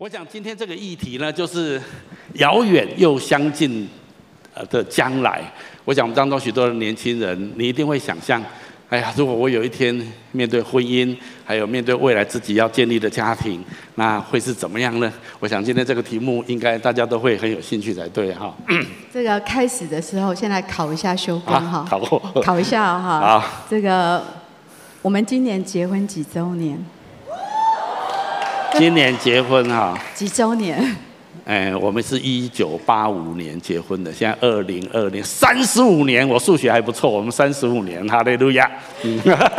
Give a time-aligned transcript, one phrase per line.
[0.00, 1.78] 我想今天这个议题呢，就是
[2.36, 3.86] 遥远又相近
[4.54, 5.42] 呃的将来。
[5.84, 8.42] 我想我们当中许多的年轻人，你一定会想象，
[8.88, 9.94] 哎呀，如果我有一天
[10.32, 13.62] 面对婚姻，还有面对未来自己要建立的家庭，
[13.96, 15.12] 那会是怎么样呢？
[15.38, 18.56] 我想今天这个题目应该大家都会很有兴趣才对哈。
[19.12, 22.00] 这个开始的时候，先来考一下修哥哈，考
[22.40, 23.38] 考一下哈。
[23.38, 24.24] 好，这个
[25.02, 26.82] 我们今年结婚几周年？
[28.78, 29.98] 今年结婚哈？
[30.14, 30.96] 几周年？
[31.44, 38.70] 哎，我们是一九八五年结婚的，现在二零二零三十五年，我数学还不错，我们三十五年，哈利路亚。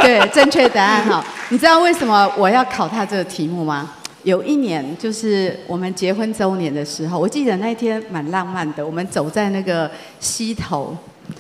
[0.01, 1.23] 对，正确答案哈。
[1.49, 3.91] 你知道为什么我要考他这个题目吗？
[4.23, 10.95] 有一年就是我们结婚周年的时候，我记得那一天蛮浪漫的，我们走在那个溪头，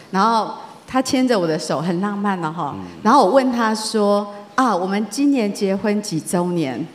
[0.09, 0.51] 然后
[0.85, 2.75] 他牵着我的手，很浪漫了哈。
[3.01, 6.85] 然后我问他说：“啊，我们今年结婚几周年？”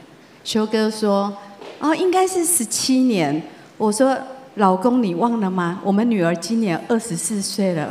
[0.47, 1.37] 修哥说
[1.81, 3.43] ：“哦，应该是十七年。”
[3.77, 4.17] 我说
[4.55, 5.81] ：“老公，你忘了吗？
[5.83, 7.89] 我们女儿今年二十四岁了。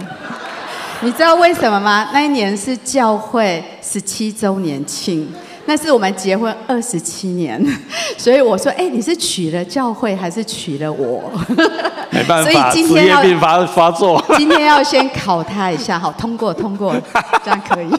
[1.03, 2.11] 你知道为什么吗？
[2.13, 5.27] 那一年是教会十七周年庆。”
[5.67, 7.59] 那是我们结婚二十七年，
[8.17, 11.31] 所以我说，哎，你是娶了教会还是娶了我？
[12.11, 14.23] 没办法，所以今天要职业病发发作。
[14.37, 16.95] 今天要先考他一下，好，通过，通过，
[17.43, 17.91] 这样可以。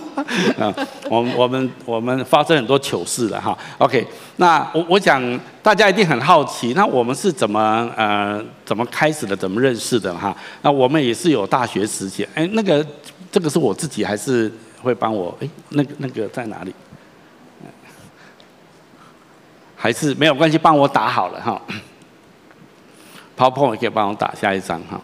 [0.59, 0.73] 啊，
[1.11, 3.57] 我们我们我们发生很多糗事了哈。
[3.79, 4.07] OK，
[4.37, 5.21] 那我我想
[5.63, 10.35] 大家一定很好奇，那我们是怎么呃怎么开始的，怎么认识的哈？
[10.63, 12.85] 那我们也是有大学时期，哎，那个
[13.31, 14.51] 这个是我自己还是
[14.83, 15.37] 会帮我？
[15.41, 16.73] 哎，那个那个在哪里？
[19.87, 21.63] 还是没有关系，帮我打好了哈。
[23.39, 25.01] PowerPoint 也可以帮我打下一张哈。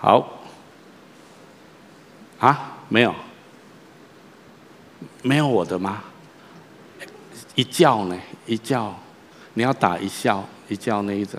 [0.00, 0.26] 好。
[2.38, 3.14] 啊，没有，
[5.20, 6.02] 没有我的吗？
[7.54, 8.16] 一叫呢？
[8.46, 8.94] 一叫，
[9.52, 11.38] 你要打一笑一叫那一种。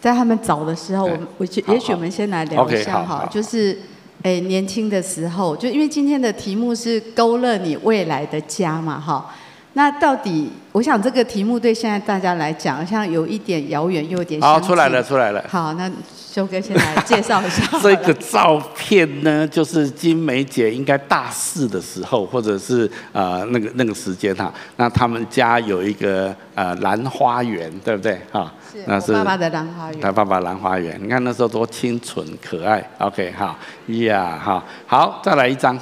[0.00, 3.76] 在他们找的时候，我们我觉也许我们先来聊一下哈，就是。
[4.22, 9.34] 哎，年轻的时候，就因为今天的题目是勾勒你未来的家嘛，哈。
[9.76, 14.40] 那到底，我想这个题目对现在大家来讲，好像有一点遥远，又有点……
[14.40, 15.44] 好，出来了，出来了。
[15.46, 17.62] 好，那修哥先来介绍一下。
[17.82, 24.50] 这个照片呢，就是金梅姐应该大四的时候，或者是呃那个那个时间哈。
[24.76, 28.18] 那他们家有一个呃兰花园，对不对？
[28.32, 28.50] 哈。
[28.86, 32.82] 那是爸爸的兰花园，他爸爸兰花园，你看那时候多清纯可爱。
[32.96, 33.54] OK，好，
[33.88, 35.78] 呀，好，好，再来一张。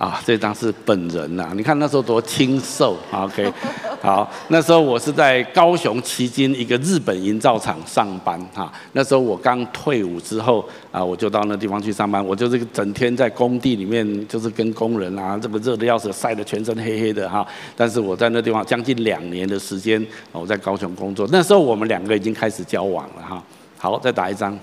[0.00, 2.96] 啊，这张是本人呐，你看那时候多清瘦。
[3.12, 3.52] OK，
[4.00, 8.72] 好，那时候我是在高雄旗津一个日本营造厂上班哈。
[8.92, 17.46] 那时候我刚退伍之后啊，我就到那地方去上班，我就是整天在工地里面，就是跟工人啊，这个热的要死，晒得全身黑黑的哈。
[17.76, 21.28] 但是我在那地方将近两年的时间，我在高雄工作。
[21.30, 23.42] 那时候我们两个已经开始交往了哈。
[23.76, 24.58] 好，再打一张。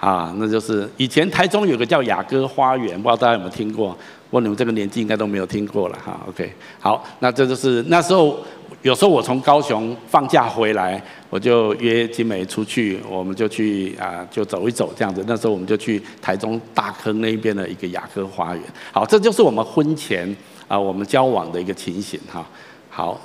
[0.00, 3.98] 啊，那就是以前台中有个叫雅阁花园，不知道大家有没有听过？
[4.30, 6.20] 我你们这个年纪应该都没有听过了哈。
[6.28, 8.38] OK，好，那这就是那时候，
[8.82, 15.24] 有时候我从高雄放假回来，我就约金梅出去，我们就去啊，就走一走这样子。
[15.26, 18.62] 那时候我们就去台中大坑那边的一个雅科花园。
[18.92, 22.46] 好，这就是我们婚前啊，我们交往的一个情形哈。
[22.90, 23.20] 好，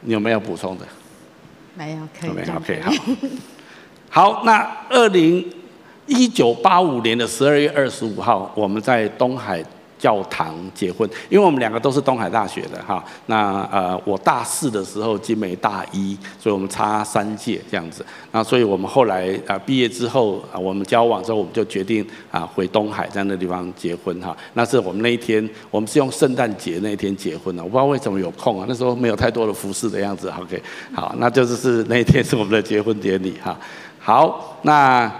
[0.00, 0.86] 你有没有补充的？
[1.74, 2.30] 没有，可以。
[2.30, 2.92] 没有，OK，好。
[4.08, 5.44] 好，那二零。
[6.08, 9.60] 一九八五年的十二月二十五号，我们在东海
[10.06, 13.04] 教堂结婚，因为我们两个都是东海大学的哈。
[13.26, 18.06] 那呃，我大四的时候，金梅大一，所以我们差三届这样子。
[18.30, 24.36] 那所以我们后来啊毕业之后啊，我们交往之后，我们就决定啊回东海，在那地方结婚哈。
[24.54, 27.64] 那是我们那一天，我们是用圣诞节那一天结婚的。
[27.64, 30.32] 我不知道为什么有空啊，那时候没有太多的服饰的样子。
[30.40, 30.62] OK，
[30.94, 33.58] 好，那就是是那一天是我们的结婚典礼哈。
[33.98, 35.10] 好，那。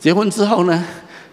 [0.00, 0.82] 结婚之后呢，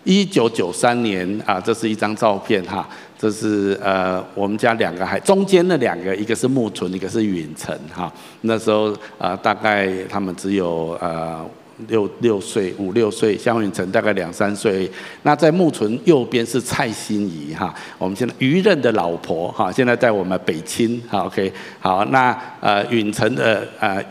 [0.08, 2.88] 一九九三年啊，这是一张照片哈，
[3.20, 8.10] 这是呃我们家两个孩，中间那两个，一个是木纯，一个是允成哈。
[8.42, 11.46] 那时候啊，大概他们只有呃
[11.90, 14.90] 六六岁五六岁，像允成大概两三岁。
[15.24, 21.52] 那在木纯右边是蔡心怡哈，我们现在余任的老婆哈，现在在我们北青哈 OK
[21.82, 24.02] 好，那呃允成的呃。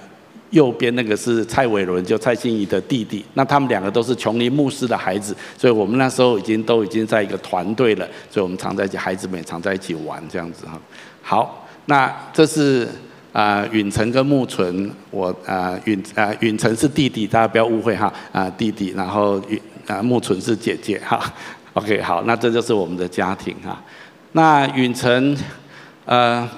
[0.50, 3.25] 右边那个是蔡伟伦，就蔡心怡的弟弟。
[3.34, 10.81] 那他们两个都是琼林牧师的孩子，所以我们那时候已经都已经在一个团队了，所以我们常在一起，孩子们也常在一起玩这样子哈。
[11.20, 12.88] 好，那这是
[13.32, 21.20] 啊允晨跟木纯，我啊允啊允晨是弟弟，大家不要误会哈啊弟弟，然后允啊木纯是姐姐哈。
[21.75, 23.82] OK，好，那这就是我们的家庭哈。
[24.32, 25.37] 那允晨
[26.04, 26.48] 呃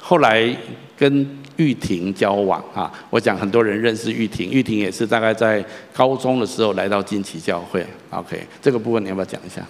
[0.00, 0.54] 后来。
[0.98, 1.24] 跟
[1.58, 2.90] 玉婷交往啊。
[3.10, 5.64] 我想很多人认识玉婷，玉婷也是大概在
[5.94, 7.86] 高中的时候来到金旗教会。
[8.10, 9.62] OK，这个部分你要不要讲一下？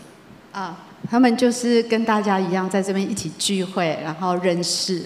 [0.53, 0.77] 啊，
[1.11, 5.03] 他们就是跟大家一样在这边一起聚会，然后认识，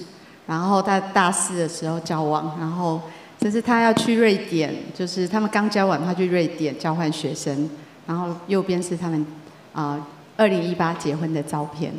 [0.46, 3.00] 然后在大四的时候交往，然后
[3.38, 7.68] 就是他要去瑞典，就是他们刚交往，他去瑞典交换学生，
[8.06, 9.26] 然后右边是他们
[9.72, 10.06] 啊
[10.36, 11.92] 二零一八结婚的照片。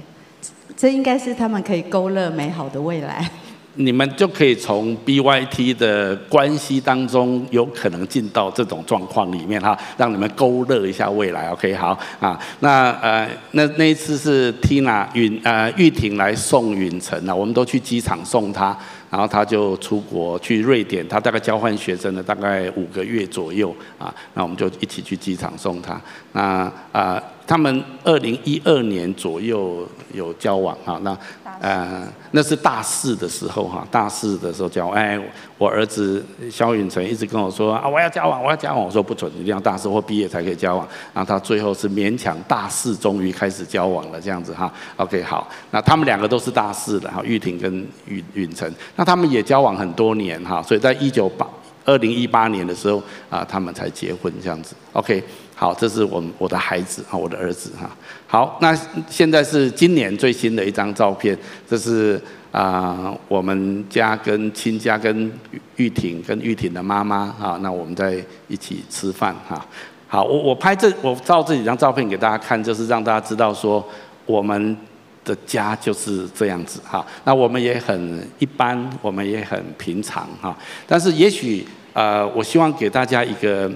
[0.75, 3.29] 这应该是他们可以勾勒美好的未来。
[3.75, 11.49] 你们就可以从 BYT 的关系当中，有可能进到这种状况里面哈，让你们勾勒一下未来。
[11.49, 12.39] OK，好啊。
[12.59, 18.77] 那呃，那那一次是 Tina 允呃玉婷来送允晨啊，我们都去机场送她，
[19.09, 25.99] 然后她就出国去瑞典，她大概交换学生了大概五个月左右啊，那我们就一起去机场送她。
[26.33, 27.21] 那啊。
[27.45, 31.17] 他们二零一二年左右有交往哈，那
[31.59, 34.95] 呃那是大四的时候哈，大四的时候交往。
[34.95, 35.19] 哎，
[35.57, 38.83] 我儿子萧允成一直跟我说啊，我要交往，我要交往。
[38.83, 40.87] 我说不准，一定要大四或毕业才可以交往。
[41.13, 44.71] 然后他最后是勉强大四，终于开始交往了这样子哈。
[44.95, 47.71] OK，好，那他们两个都是大四的哈，玉婷跟
[48.07, 51.47] 允允晨，那他们也交往很多年哈，所以在一九八
[51.85, 54.75] 二零一八年的时候啊，他们才结婚这样子。
[54.93, 55.23] OK。
[55.55, 57.89] 好，这是我们我的孩子啊，我的儿子哈。
[58.27, 58.77] 好，那
[59.07, 61.37] 现在是今年最新的一张照片，
[61.69, 62.19] 这是
[62.51, 65.31] 啊、我们家跟亲家跟
[65.75, 68.17] 玉婷跟玉婷的妈妈哈，那我们在
[68.47, 69.63] 一起吃饭哈。
[70.07, 73.83] 好，我我拍这我照这几张照片给大家看，就是让大家知道说
[74.25, 74.75] 我们
[75.23, 77.05] 的家就是这样子哈。
[77.23, 80.55] 那我们也很一般，我们也很平常哈。
[80.87, 83.71] 但是也许呃，我希望给大家一个。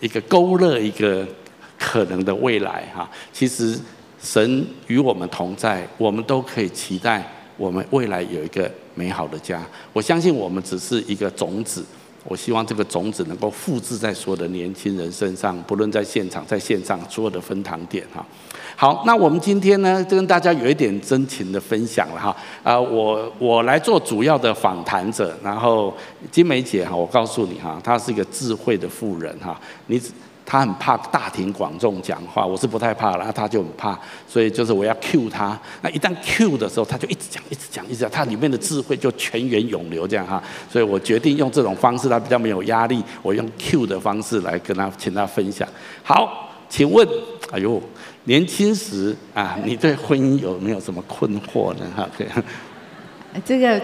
[0.00, 1.26] 一个勾勒一个
[1.78, 3.78] 可能的未来哈，其实
[4.20, 7.24] 神与我们同在，我们都可以期待
[7.56, 9.62] 我们未来有一个美好的家。
[9.92, 11.84] 我相信我们只是一个种子，
[12.24, 18.24] 我希望这个种子能够复制在所有的年轻人身上，不论在现场在线上所有的分堂点哈。
[18.76, 22.36] 好，那我们今天呢，就跟大家有一点真情的分享了哈。
[22.62, 25.92] 啊，我我来做主要的访谈者，然后
[26.30, 29.58] 金梅姐哈，我告诉你哈，她是一个智慧的妇人哈。
[29.86, 30.00] 你
[30.50, 35.56] 他很怕大庭广众讲话，我是不太怕了，他就很怕，所以就是我要 cue 她。
[35.80, 40.42] 那一旦 cue 的时候，他就一直讲，一直讲，一直讲，他里面的智慧就泉源涌流这样哈。
[40.68, 45.68] 所以我决定用这种方式，他比较没有压力，我用 cue 的方式来跟他，请他分享。
[46.02, 47.06] 好，请问，
[47.52, 47.80] 哎呦。
[48.24, 51.86] 年轻时啊，你对婚姻有没有什么困惑呢？
[51.96, 52.26] 哈，对。
[53.44, 53.80] 这个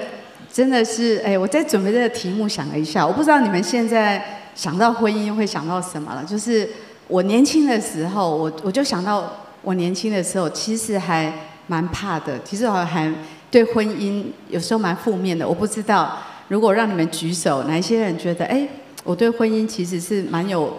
[0.53, 4.23] 真的是，哎，我在准备这个题目想了一下，我不知道你们现在
[4.57, 6.25] 想到婚姻会想到什么了。
[6.25, 6.69] 就是
[7.07, 9.31] 我年轻的时候，我我就想到
[9.63, 11.33] 我年轻的时候，其实还
[11.69, 13.13] 蛮怕的，其实我还
[13.51, 15.47] 对婚姻有时候蛮负面的。
[15.47, 16.19] 我不知道，
[16.49, 18.67] 如果让你们举手，哪一些人觉得，哎，
[19.05, 20.79] 我对婚姻其实是蛮有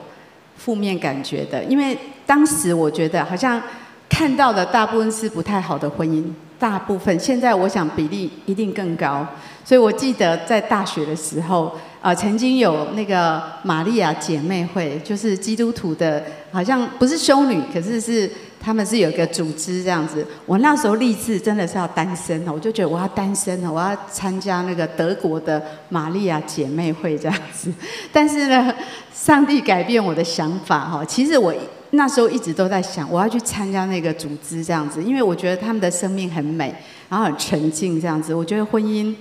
[0.57, 1.97] 负面感觉的，因为。
[2.27, 3.61] 当时我觉得好像
[4.09, 6.25] 看到的大部分是不太好的婚姻，
[6.59, 9.25] 大部分现在我想比例一定更高。
[9.63, 18.31] 所以我记得在大学的时候，呃，曾经有那个玛利亚姐妹会，就是基督徒的，好像不是修女，可是是
[18.61, 20.25] 他们是有一个组织这样子。
[20.45, 27.69] 我那时候立志真的是要单身了，我就觉得我要单身了，我要参加那个德国的玛利亚姐妹会这样子。
[28.13, 28.73] 但是呢，
[29.13, 31.53] 上帝改变我的想法哈，其实我。
[31.91, 36.75] 那时候一直都在想，我要去参加那个组织这样子，因为我觉得他们的生命很美，
[37.07, 38.35] 然后很沉静这样子。
[38.35, 39.15] 我觉得婚姻，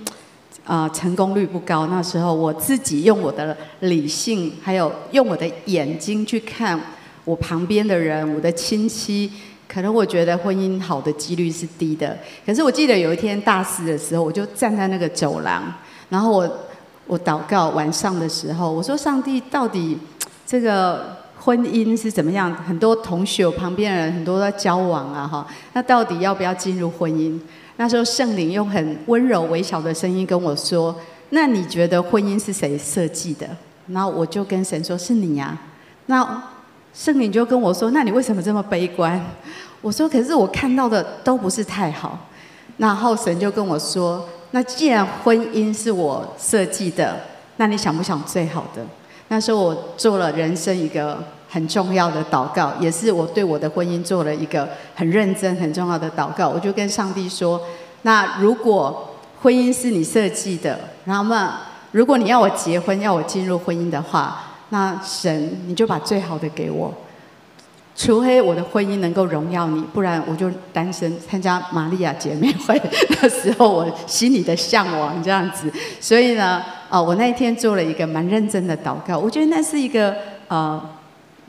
[0.65, 1.87] 啊、成功率不高。
[1.87, 6.77] 那时候我自己用我的理性，还有用我的眼睛去看
[7.23, 9.31] 我旁边的人，我的亲戚，
[9.65, 12.17] 可能我觉得婚姻好的几率是低的。
[12.45, 15.73] 可是我记得有一天大四的时候，我就站在那个走廊，
[16.09, 16.57] 然后我
[17.05, 19.97] 我祷告晚上的时候，我说上帝到底
[20.45, 21.15] 这个。
[21.47, 22.53] 婚姻是怎么样？
[22.53, 27.39] 很多同学旁边人很多在交往啊，哈，那到底要不要进入婚姻？
[27.77, 30.93] 那时候圣灵用很温柔微小的声音跟我说
[31.31, 33.47] ：“那你觉得婚姻是谁设计的？”
[33.87, 35.57] 然后我就跟神说：“是你呀。”
[36.07, 36.43] 那
[36.93, 39.17] 圣灵就跟我说：“那你为什么这么悲观？”
[39.79, 42.27] 我说：“可是我看到的都不是太好。”
[42.75, 47.17] 然后神就跟我说：“那既然婚姻是我设计的，
[47.55, 48.85] 那你想不想最好的？”
[49.29, 51.23] 那时候我做了人生一个。
[51.49, 56.49] 很重要的祷告，也是我对我的婚姻做了一个很认真、很重要的祷告。
[56.49, 57.61] 我就跟上帝说
[58.03, 61.59] ：“那如果婚姻是你设计的，然后嘛，
[61.91, 66.93] 如果你要我结婚，要我进入婚姻的话，那神你就把最好的给我。
[67.95, 71.17] 除非我的婚姻能够荣耀你，不然我就单身。
[71.21, 72.77] 参加玛利亚姐妹会
[73.21, 75.71] 的时候，我心里的向往这样子。
[76.01, 80.13] 所以呢，呃，我那一天做了一个蛮认真的祷告，我觉得那是一个
[80.49, 80.83] 呃。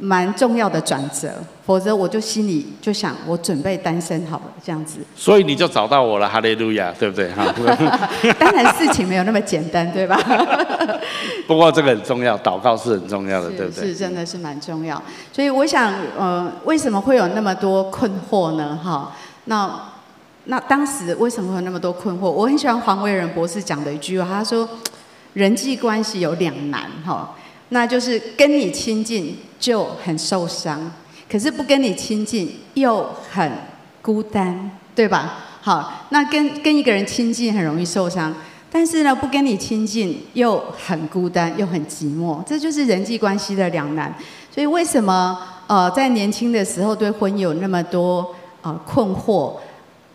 [0.00, 1.28] 蛮重要的转折，
[1.66, 5.00] 否则我就心里就想，我准备单身好了，这样子。
[5.16, 7.28] 所以你就找到我了，哈利路亚，对不对？
[7.32, 7.52] 哈。
[8.38, 10.16] 当然事情没有那么简单，对吧？
[11.48, 13.88] 不过这个很重要，祷告是很重要的，对不对？
[13.88, 15.02] 是，真的是蛮重要。
[15.32, 18.78] 所以我想，呃，为什么会有那么多困惑呢？
[18.80, 19.12] 哈，
[19.46, 19.68] 那
[20.44, 22.30] 那当时为什么会有那么多困惑？
[22.30, 24.68] 我很喜欢黄维仁博士讲的一句话，他说，
[25.32, 27.34] 人际关系有两难，哈。
[27.70, 30.90] 那就是跟你亲近就很受伤，
[31.30, 33.52] 可是不跟你亲近又很
[34.00, 35.44] 孤单，对吧？
[35.60, 38.34] 好，那跟跟一个人亲近很容易受伤，
[38.70, 44.14] 但是呢，不跟你亲近又很孤单又很寂寞，这就是人际关系的两难。
[44.50, 49.52] 所以为什么呃在年轻的时候对婚姻有那么多呃困惑？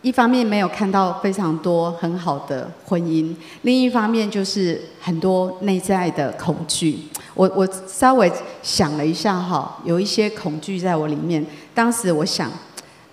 [0.01, 6.99] 一方面没有看到非常多很好的婚姻，另一方面就是很多内在的恐惧。
[7.35, 11.45] 我我稍微想了一下哈，有一些恐惧在我里面。
[11.73, 12.51] 当时我想，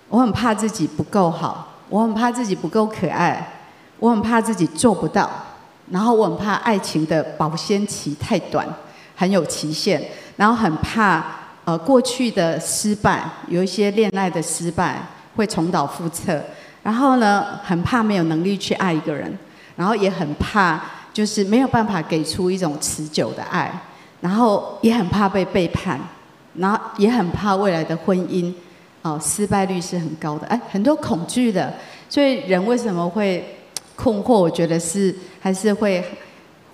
[0.09, 3.59] 我很怕自己不够好，我很怕自己不够可爱，
[3.99, 5.29] 我很怕自己做不到，
[5.89, 8.67] 然后我很怕爱情的保鲜期太短，
[9.15, 10.01] 很有期限，
[10.37, 11.23] 然后很怕
[11.65, 15.01] 呃过去的失败，有一些恋爱的失败
[15.35, 16.43] 会重蹈覆辙。
[16.83, 19.37] 然后呢，很怕没有能力去爱一个人，
[19.75, 20.81] 然后也很怕
[21.13, 23.71] 就是没有办法给出一种持久的爱，
[24.21, 25.99] 然后也很怕被背叛，
[26.55, 28.53] 然后也很怕未来的婚姻，
[29.01, 31.73] 哦，失败率是很高的，哎，很多恐惧的。
[32.07, 33.43] 所以人为什么会
[33.95, 34.39] 困惑？
[34.39, 36.03] 我觉得是还是会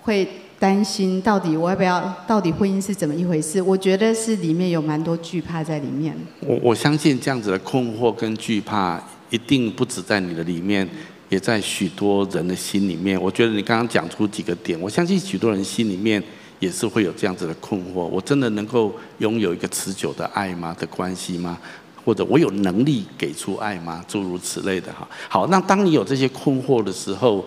[0.02, 0.28] 会
[0.60, 2.14] 担心，到底我要不要？
[2.28, 3.62] 到底婚姻是怎么一回事？
[3.62, 6.16] 我觉得是里面有蛮多惧怕在里面。
[6.42, 9.02] 我我相信这样子的困惑跟惧怕。
[9.30, 10.88] 一定不止在你的里面，
[11.28, 13.22] 也在许多人的心里面。
[13.22, 16.24] 我觉得你刚刚讲出几个点，我相信许多人心里面
[16.60, 18.04] 也是会有这样子的困惑。
[18.06, 20.76] 我真的能够拥有一个持久的爱吗？
[20.80, 21.58] 的关系吗？
[22.04, 24.04] 或者我有能力给出爱吗？
[24.08, 25.08] 诸如此类的哈。
[25.30, 27.46] 好，那当你有这些困惑的时候，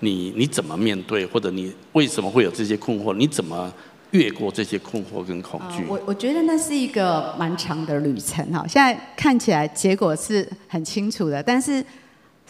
[0.00, 1.24] 你你怎么面对？
[1.26, 3.14] 或者你为什么会有这些困惑？
[3.14, 3.72] 你怎么？
[4.12, 8.66] 越过这些困惑跟恐惧，我我觉得那是一个蛮长的旅程哈。
[8.66, 11.80] 现在看起来结果是很清楚的，但是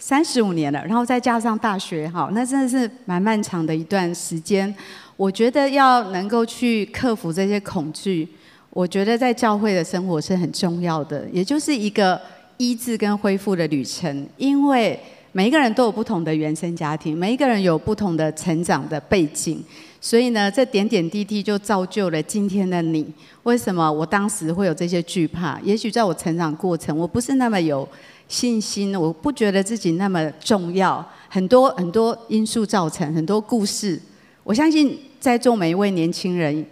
[0.03, 4.73] 三十五年了，然后再加上大学哈，那真的是蛮漫长的一段时间。
[5.15, 8.27] 我觉得要能够去克服这些恐惧，
[8.71, 12.19] 我觉得在教会的生活是很重要的，也就是一个
[12.57, 14.27] 医治跟恢复的旅程。
[14.37, 14.99] 因为
[15.33, 19.63] 每一个人都有不同的原生家庭，每一个人有不同的成长的背景。
[20.03, 23.05] 所以呢，这点点滴滴就造就了今天的你。
[23.43, 25.59] 为什么我当时会有这些惧怕？
[25.61, 27.87] 也许在我成长过程，我不是那么有
[28.31, 31.05] 信心，我不觉得自己那么重要。
[31.27, 33.99] 很多很多因素造成，很多故事。
[34.45, 36.65] 我相信在座每一位年轻人，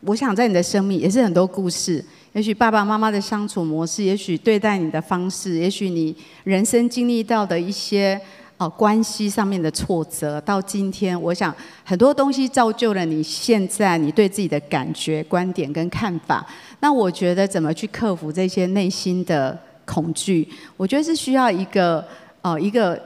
[0.00, 2.04] 我想在你的生命也是很多故事。
[2.32, 8.20] 也许爸爸妈妈的相处模式，也许对待你的方式，也许你人生经历到的一些。
[8.58, 16.42] 哦，关系上面的挫折，到今天，我想很多东西造就了你现在你对自己的感觉、观点跟看法。
[16.80, 20.46] 那我觉得怎么去克服这些内心的恐惧？
[20.76, 22.06] 我觉得是需要一个
[22.42, 23.00] 哦，一个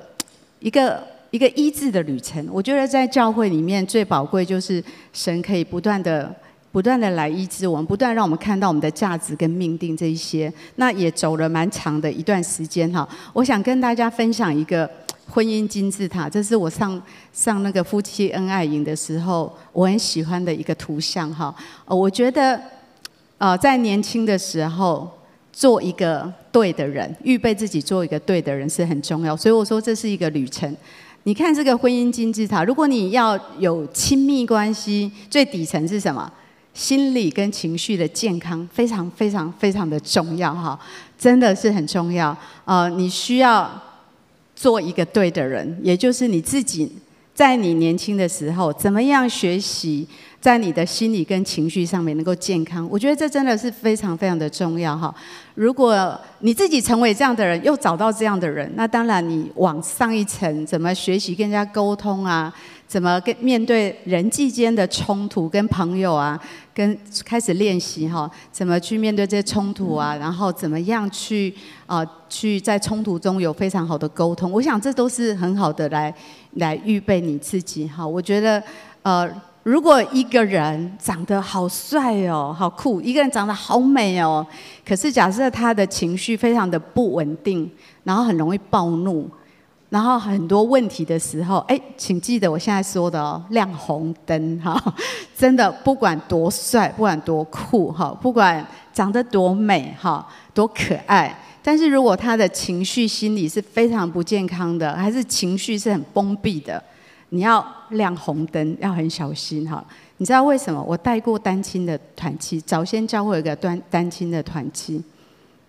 [0.59, 2.45] 一个一个医治的旅程。
[2.51, 4.83] 我觉得在教会里面最宝贵就是
[5.13, 6.35] 神可以不断的、
[6.73, 10.53] 不断的来医治我们，不断让我们看到我们的价值跟命定这一些。
[10.75, 13.09] 那也走了蛮长的一段时间哈。
[13.33, 14.91] 我想跟大家分享一个。
[15.33, 17.01] 婚姻金字塔，这是我上
[17.33, 21.55] 上那个夫妻恩爱营的时候，我很喜欢的一个图像哈。
[21.85, 22.61] 呃，我觉得，
[23.39, 25.09] 呃，在年轻的时候
[25.53, 29.37] 做一个对的人，预备自己做一个对的人是很重要。
[29.37, 30.75] 所以我说这是一个旅程。
[31.25, 36.31] 你看这个婚姻金字塔，如果你要有亲密关系，最底层是什么？
[36.73, 40.79] 心理跟情绪的健康非常非常非常的重要哈，
[41.19, 42.37] 真的是很重要。
[42.65, 43.71] 呃，你需要。
[44.57, 46.93] 做一个对的人，也就是你自己，
[47.33, 50.07] 在你年轻的时候，怎么样学习，
[50.41, 52.89] 在你的心理跟情绪上面能够健康？
[52.91, 55.15] 我觉得这真的是非常非常的重要哈。
[55.55, 62.51] 如果你自己成为这样的人，又找到这样的人，那当然你往上一层，怎么学习跟人家沟通啊？
[62.89, 66.41] 怎么跟面对人际间的冲突，跟朋友啊，
[66.75, 71.55] 跟开始练习哈，怎么去面对这些冲突啊，然后怎么样去
[71.87, 74.51] 啊、呃，去在冲突中有非常好的沟通。
[74.51, 76.13] 我想这都是很好的来
[76.55, 78.07] 来预备你自己哈。
[78.07, 78.63] 我觉得
[79.03, 79.31] 呃。
[79.63, 84.47] 如果一个人长得好帅哦，好酷；一个人长得好美哦，
[84.87, 87.71] 可是假设他的情绪非常的不稳定，
[88.05, 89.29] 然后很容易暴怒，
[89.91, 94.83] 然后很多问题的时候，哎，请记得我现在说的哦，亮红灯哈！
[95.37, 106.83] 真的，不管多帅，不管多酷哈，不管长得多美哈，多可爱，但是如果他的情绪心理是非常不健康的，还是情绪是很封闭的。
[107.31, 109.85] 你要亮红灯，要很小心哈。
[110.19, 110.83] 你知道为什么？
[110.83, 115.03] 我带过单亲的团契，早先教会有个单单亲的团契，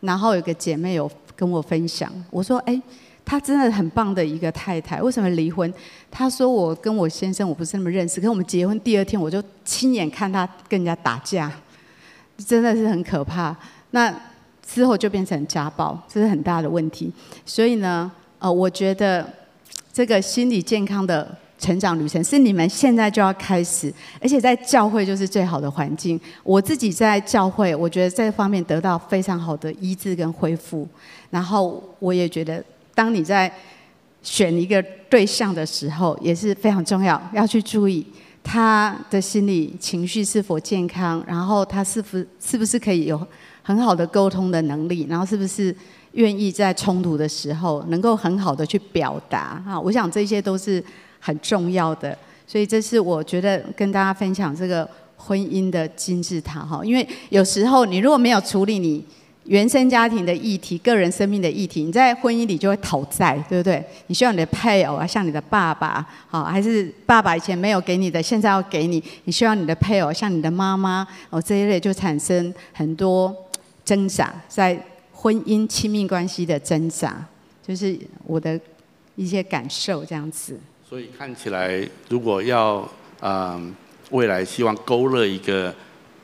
[0.01, 2.81] 然后有个姐妹有跟我分享，我说：“哎，
[3.23, 5.73] 她真的很棒的一个太太，为什么离婚？”
[6.11, 11.49] 她说：“我跟我先生我不是那么认识，可是我们结婚第二天我就亲眼看他跟人家打架，
[12.37, 13.55] 真的是很可怕。
[13.91, 14.13] 那
[14.65, 17.13] 之后就变成家暴，这是很大的问题。
[17.45, 19.25] 所以呢，呃，我觉得
[19.93, 26.19] 这个心理健康的。”成长旅程是你们现在就要开始，而且在教会就是最好的环境。
[26.43, 30.87] 我自己在教会，我觉得这方面得到非常好的医治跟恢复。
[31.29, 32.63] 然后我也觉得，
[32.95, 33.53] 当你在
[34.23, 38.03] 选一个对象的时候，也是非常重要，要去注意
[38.43, 43.27] 他的心理情绪是否健康，然后他是否是不是可以有
[43.61, 45.75] 很好的沟通的能力，然后是不是
[46.13, 49.79] 愿意在冲突的时候能够很好的去表达啊。
[49.79, 50.83] 我想这些都是。
[51.21, 54.85] 很重要的，所以这是我觉得跟大家分享这个
[55.15, 56.83] 婚姻的金字塔哈。
[56.83, 59.05] 因为有时候你如果没有处理你
[59.45, 63.83] 原生家庭的议题、个人生命的议题，你在婚姻里就会讨债，对不对？
[64.07, 69.03] 你需要你的配偶啊，像你的爸爸，好，还是爸爸以前没有给你的，现在要给你。
[69.25, 73.35] 你需要你的配偶，像你的妈妈哦，这一类就产生很多
[73.83, 74.79] 挣扎，在
[75.11, 77.25] 婚姻亲密关系的挣扎，
[77.67, 78.59] 就是我的
[79.15, 80.59] 一些感受这样子。
[80.91, 82.85] 所以看起来，如果要
[83.21, 83.73] 嗯、
[84.09, 85.73] 未来希望勾勒一个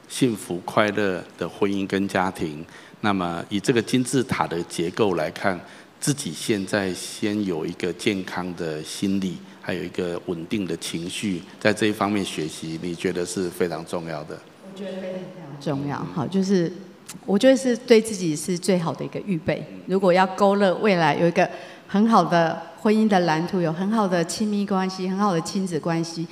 [0.09, 2.65] 幸福快乐的婚姻跟家庭，
[3.00, 5.57] 那么以这个金字塔的结构来看，
[6.01, 14.38] 自己现在先有一个健康的心理，还有一个稳定的情绪，在这一方面学习，你觉得是非常重要的？
[14.69, 15.97] 我觉得非常非常重要。
[16.13, 16.69] 好，就是
[17.25, 19.65] 我觉得是对自己是最好的一个预备。
[19.86, 21.49] 如果要勾勒未来有一个
[21.88, 22.62] 很好的。
[22.80, 26.26] 婚姻的蓝图有很好的亲密关系，很好的亲子关系。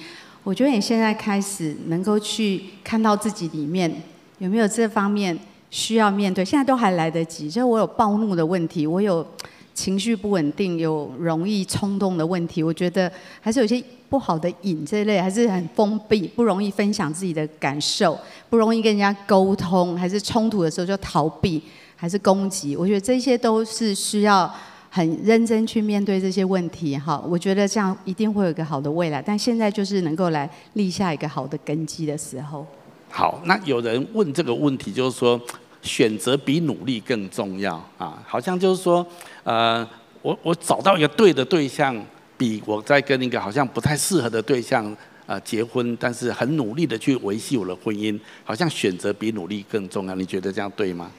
[0.44, 3.92] 我觉得你现在开始能够去看到自己里面
[4.38, 5.38] 有没有这方面
[5.72, 7.50] 需要面对，现在都还来得及。
[7.50, 9.26] 就我有暴怒的问题，我有
[9.74, 12.62] 情绪不稳定，有容易冲动的问题。
[12.62, 18.18] 我觉得还是有些不好的瘾这一类，还是很封闭，不容易分享自己的感受，
[18.52, 21.60] 不容易跟人家沟通，还是冲突的时候就逃避，
[21.96, 22.76] 还是攻击。
[22.78, 24.54] 我觉得这些都是需要。
[24.96, 29.22] 很认真去面对这些问题，哈，我觉得这样一定会有一个好的未来。
[29.22, 32.66] 但现在就是能够来立下一个好的根基的时候。
[33.10, 35.38] 好，那有人问这个问题，就是说
[35.82, 38.24] 选择比努力更重要啊？
[38.26, 39.06] 好像就是说，
[39.44, 39.86] 呃，
[40.22, 42.02] 我我找到一个对的对象，
[42.38, 50.16] 比我在跟一个好像不太适合的对象呃结婚，但是很努力的去维系我的婚姻，好像选择比努力更重要。
[50.16, 51.12] 你觉得这样对吗？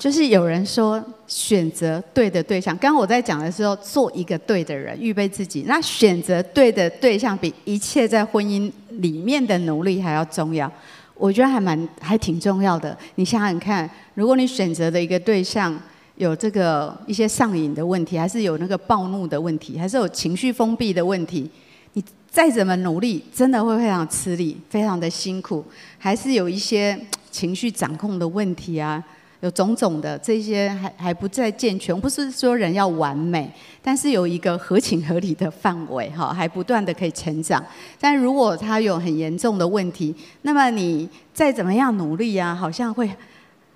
[0.00, 5.64] 就是有人说选择对的对象，刚刚我在讲的时候，做一个对的人，预备自己。
[5.66, 10.72] 那选择对的对象，比一切在婚姻里面的努力还要重要。
[11.14, 12.96] 我觉得还蛮还挺重要的。
[13.16, 15.78] 你想想看，如果你选择的一个对象
[16.16, 21.50] 有这个一些上瘾的问题，还是有那个暴怒的问题，还是有情绪封闭的问题，
[21.92, 25.62] 你再怎么努力，真的会非常吃力，非常的辛苦，
[25.98, 26.98] 还是有一些
[27.30, 29.04] 情绪掌控的问题啊。
[29.40, 33.50] 有种种的这些还还不再健全，不是说人要完美，
[33.82, 37.64] 但是有一个合情合理的范围哈，还不断的可以成长。
[37.98, 43.10] 但如果他有很严重的问题，那么你再怎么样努力啊，好像会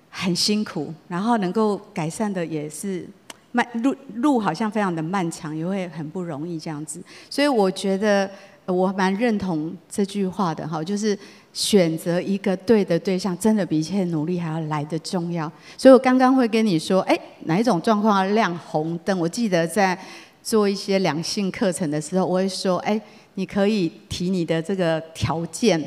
[0.09, 3.07] 很辛苦，然后能够改善的也是
[3.51, 7.01] 漫路路好像非常的漫长，也会很不容易这样子。
[7.29, 8.29] 所以我觉得
[8.65, 11.17] 我蛮认同这句话的哈，就是。
[11.55, 15.49] 选择一个对的对象，真的比一切努力还要来得重要。
[15.77, 19.17] 所以我刚刚会跟你说，哎，哪一种状况要亮红灯？
[19.17, 19.97] 我记得在
[20.43, 23.01] 做一些两性课程的时候，我会说，哎，
[23.35, 25.79] 你可以提你的这个条件，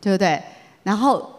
[0.00, 0.42] 对不对？
[0.84, 1.30] 然后。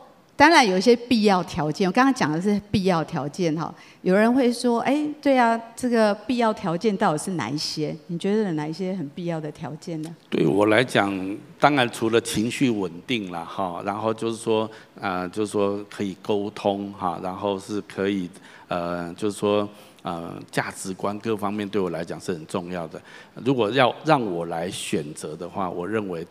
[0.42, 1.88] 当然有一些必要条件。
[1.88, 3.72] 我刚刚讲的是必要条件哈。
[4.02, 7.96] 有人会说，哎，对啊，这个必要条件到底是哪一些？
[8.08, 10.16] 你觉得有哪一些很必要的条件呢？
[10.32, 14.68] 对我来讲，当然除了情绪稳定了哈，然后就是说，
[15.00, 18.28] 呃，就是说可以沟通哈，然后是可以，
[18.68, 19.70] 呃，就是说，
[20.02, 23.00] 呃，价值观各方面对我来讲是很重要的。
[23.46, 26.26] 如果要让我来选择的话，我认为。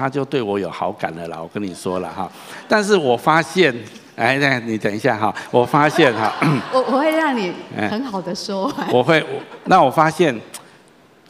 [0.00, 2.30] 他就对我有好感了啦，我跟你说了哈。
[2.66, 3.74] 但是我发现，
[4.16, 6.32] 哎，那你等一下哈，我发现哈，
[6.72, 7.52] 我我会让你
[7.90, 8.88] 很好的说完。
[8.90, 9.22] 我会，
[9.64, 10.34] 那我发现，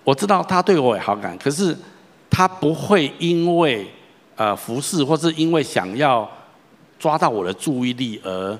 [0.05, 1.77] 我知道他对我有好感，可是
[2.31, 3.91] 他不会因为
[4.37, 6.29] 呃服侍，或是因为想要
[6.97, 8.57] 抓到我的注意力而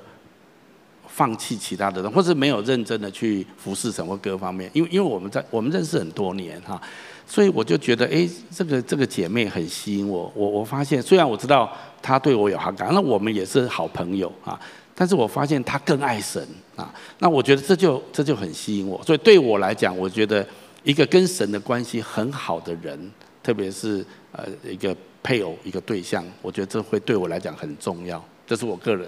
[1.13, 4.69] 放弃其他的人，或是没有认真的去服侍什么各方面。
[4.73, 6.81] 因为因为我们在我们认识很多年哈。
[7.27, 10.29] 所以我就觉得，哎，这个这个姐妹很吸引我。
[10.35, 11.71] 我我发现，虽然我知道
[12.01, 14.59] 她对我有好感，那我们也是好朋友啊。
[14.93, 16.45] 但是我发现她更爱神
[16.75, 16.93] 啊。
[17.19, 19.01] 那我觉得这就这就很吸引我。
[19.03, 20.45] 所以对我来讲，我觉得
[20.83, 22.99] 一个跟神的关系很好的人，
[23.41, 24.93] 特别是呃一个
[25.23, 28.21] 配偶、一个对象，我觉得这会对我来讲很重要。
[28.45, 29.07] 这是我个人，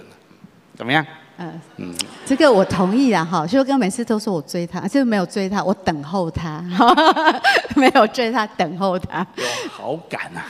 [0.77, 1.05] 怎么样？
[1.77, 3.45] 嗯嗯，这个我同意啦哈。
[3.45, 6.63] 修哥每次都说我追他，就没有追他，我等候他，
[7.75, 9.25] 没有追他，等候他。
[9.37, 10.43] 有好感啊！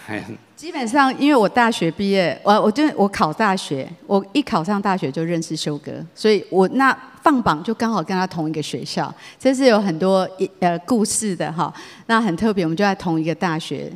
[0.55, 10.27] 基本上，因为我大学毕业，我我就我考大学，我一考上大学就认识修哥，所以我那放榜就刚好跟他同一个学校，这是有很多
[10.59, 11.73] 呃故事的哈。
[12.05, 13.91] 那很特别，我们就在同一个大学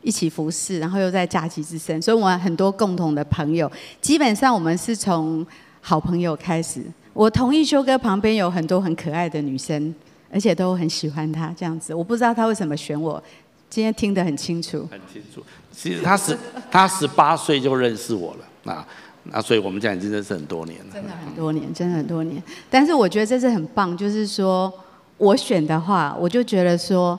[0.00, 3.70] 一起服侍，然后又在假期之身，所以我们很多共同的朋友。
[4.00, 5.46] 基本上，我们是从
[5.88, 9.94] 好朋友开始，我同意修哥旁边有很多很可爱的女生，
[10.32, 11.94] 而且都很喜欢他这样子。
[11.94, 13.22] 我不知道他为什么选我，
[13.70, 14.80] 今天听得很清楚。
[14.90, 16.36] 很清楚，其实他十
[16.72, 18.84] 他十八岁就认识我了，那
[19.30, 20.86] 那所以我们这样已经认识很多年了。
[20.92, 22.42] 真的很多年，真的很多年。
[22.68, 24.72] 但是我觉得这是很棒，就是说
[25.18, 27.16] 我选的话，我就觉得说，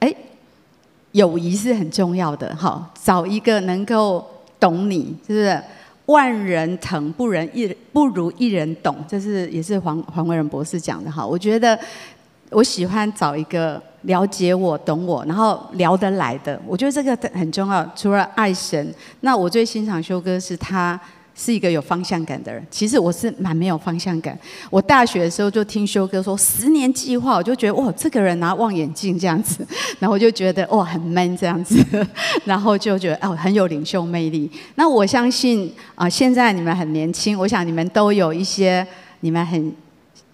[0.00, 0.12] 哎，
[1.12, 4.26] 友谊是很重要的，好，找一个能够
[4.58, 5.62] 懂你，是不是？
[6.08, 11.26] 万人疼不人一不如一人懂，这是也是黄黄伟仁博士讲的哈。
[11.26, 11.78] 我觉得
[12.50, 16.60] 我喜欢找一个了解我、懂我，然后聊得来的。
[16.66, 17.88] 我觉得这个很重要。
[17.94, 20.98] 除了爱神，那我最欣赏修哥是他。
[21.40, 22.60] 是一个有方向感的人。
[22.68, 24.36] 其实我是蛮没有方向感。
[24.68, 29.64] 我大学的时候就听修哥说十年计划，我就觉得哇，这个人拿望远镜这样子，
[30.00, 31.78] 然后我就觉得哇很 man 这样子，
[32.44, 34.50] 然后就觉得哦很有领袖魅力。
[34.74, 38.84] 那我相信啊，现在你们很年轻，我想你们都有一些
[39.20, 39.72] 你们很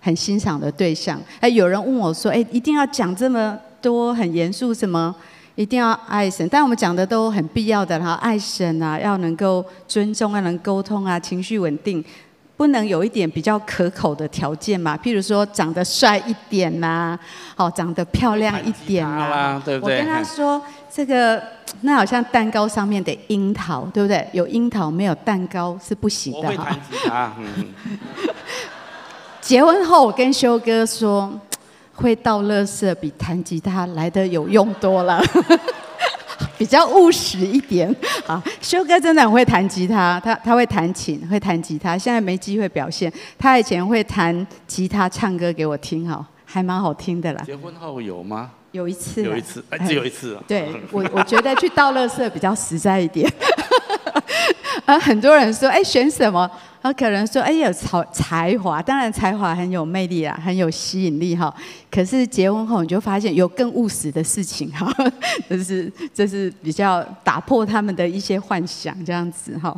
[0.01, 1.21] 很欣赏的对象。
[1.41, 5.15] 哎，有人问我说，哎，一定要讲这么多很严肃什么？
[5.57, 12.05] 一定要爱神，但我们讲的都很必要的哈，爱神啊，要能够尊重，要能沟通啊，情绪稳定，
[12.57, 14.97] 不能有一点比较可口的条件嘛？
[14.97, 17.19] 譬如说长得帅一点呐、啊，
[17.55, 20.01] 好，长得漂亮一点啊，对不对？
[20.01, 20.61] 我跟他说，
[20.93, 21.41] 这个
[21.83, 24.29] 那好像蛋糕上面的樱桃，对不对？
[24.33, 27.37] 有樱桃没有蛋糕是不行的哈。
[29.41, 31.33] 结婚后，我跟修哥说。
[31.95, 35.23] 会倒垃圾比弹吉他来的有用多了，
[36.59, 37.95] 比较务实一点。
[38.27, 41.97] 好，修哥真的很会弹吉他，他他会弹琴，会弹吉他。
[41.97, 47.43] 现在没机会表现，他以前会弹吉他唱歌给我听，哈，还蛮好听的啦。
[47.47, 48.51] 结婚后有吗？
[48.73, 50.37] 有一次，有一次，哎只有一次。
[50.49, 53.33] 对我， 我觉得去倒垃圾比较实在一点。
[54.85, 56.51] 啊，很多人说，哎，选什么？
[56.83, 61.55] 他可能说，哎，有才才华，当然才华很有魅力啊，很有吸引力哈。
[61.91, 64.93] 可是结婚后，你就发现有更务实的事情哈，
[65.49, 69.75] 这是这是比较打破他们的一些幻想这样子哈。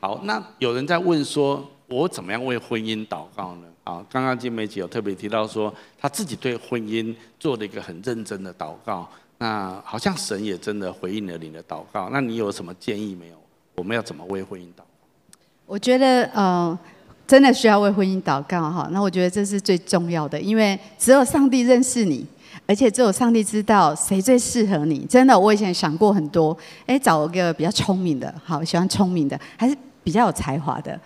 [0.00, 3.66] 好，那有人在问说，我怎么样为婚姻祷告呢？
[3.84, 9.06] 啊，刚刚金梅姐有特别提到说，她自己对婚姻做了一个很认真的祷告。
[9.38, 12.08] 那好像神也真的回应了你的祷告。
[12.10, 13.36] 那你有什么建议没有？
[13.76, 14.84] 我们要怎么为婚姻祷告？
[15.66, 16.78] 我觉得，呃，
[17.26, 18.88] 真的需要为婚姻祷告哈。
[18.90, 22.26] 那我觉得这是最重要的，因为只有上帝认识你，
[22.66, 25.04] 而且只有上帝知道谁最适合你。
[25.04, 30.98] 真的，我以前想过很多，哎，找一个比较聪明的，好，喜欢聪明的，还是比较有才华的。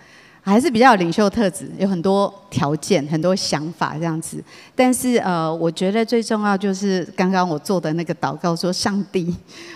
[0.43, 4.43] 还是比较有领袖特质，有很多条件、很多想法这样子。
[4.75, 9.35] 但是呃，我觉得最重要就是刚刚我做的那个祷告，说上帝，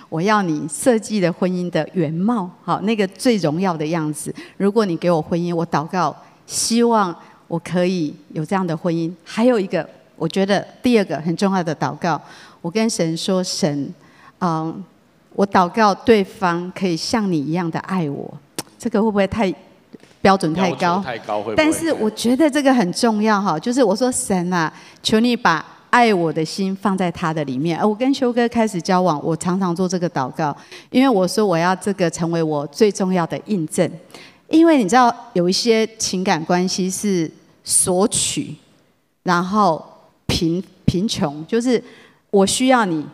[0.10, 4.34] 我要你设计的婚姻的原貌，好，那个最荣耀的样子。
[4.58, 6.15] 如果你给我婚姻，我祷告，
[6.47, 7.15] 希望
[7.47, 9.13] 我可以有这样的婚姻。
[9.23, 12.19] 还有一个，我觉得第二个很重要的祷告，
[12.62, 13.93] 我跟神说：神，
[14.39, 14.84] 嗯，
[15.34, 18.34] 我祷告对方可以像你一样的爱我。
[18.80, 19.54] 这个会不会太
[20.25, 20.99] 标准太高？
[21.05, 21.55] 太高会会？
[21.55, 27.79] 但是我觉得这个很重要哈，就是我说神啊，求你把爱我的心放在他的里面。
[27.79, 30.55] 而我跟修哥开始交往，我常常做这个祷告，
[30.89, 33.88] 因为我说我要这个成为我最重要的印证。
[34.49, 37.29] 因为你知道有一些情感关系是
[37.63, 38.55] 索取，
[39.21, 39.79] 然后
[40.25, 41.83] 贫贫穷，就是
[42.31, 43.05] 我需要你，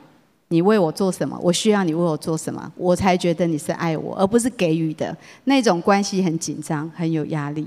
[0.52, 1.40] 你为我做什么？
[1.42, 2.70] 我需要你为我做什么？
[2.76, 7.66] 我才觉得你是爱我，而不是给予的那种关系很紧张，很有压力。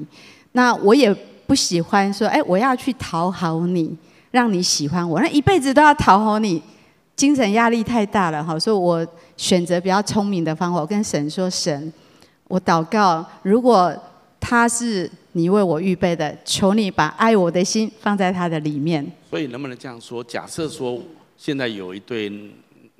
[0.52, 1.12] 那我也
[1.46, 3.96] 不喜欢说，哎，我要去讨好你，
[4.30, 6.62] 让你喜欢我，那一辈子都要讨好你，
[7.16, 8.58] 精神压力太大了哈。
[8.58, 9.06] 所以我
[9.38, 11.90] 选择比较聪明的方法，我跟神说，神。
[12.48, 13.96] 我祷告，如果
[14.38, 19.04] 他是你为我预备的，求你把爱我的心放在他的里面。
[19.30, 20.22] 所以能不能这样说？
[20.22, 21.00] 假设说
[21.38, 22.30] 现在有一对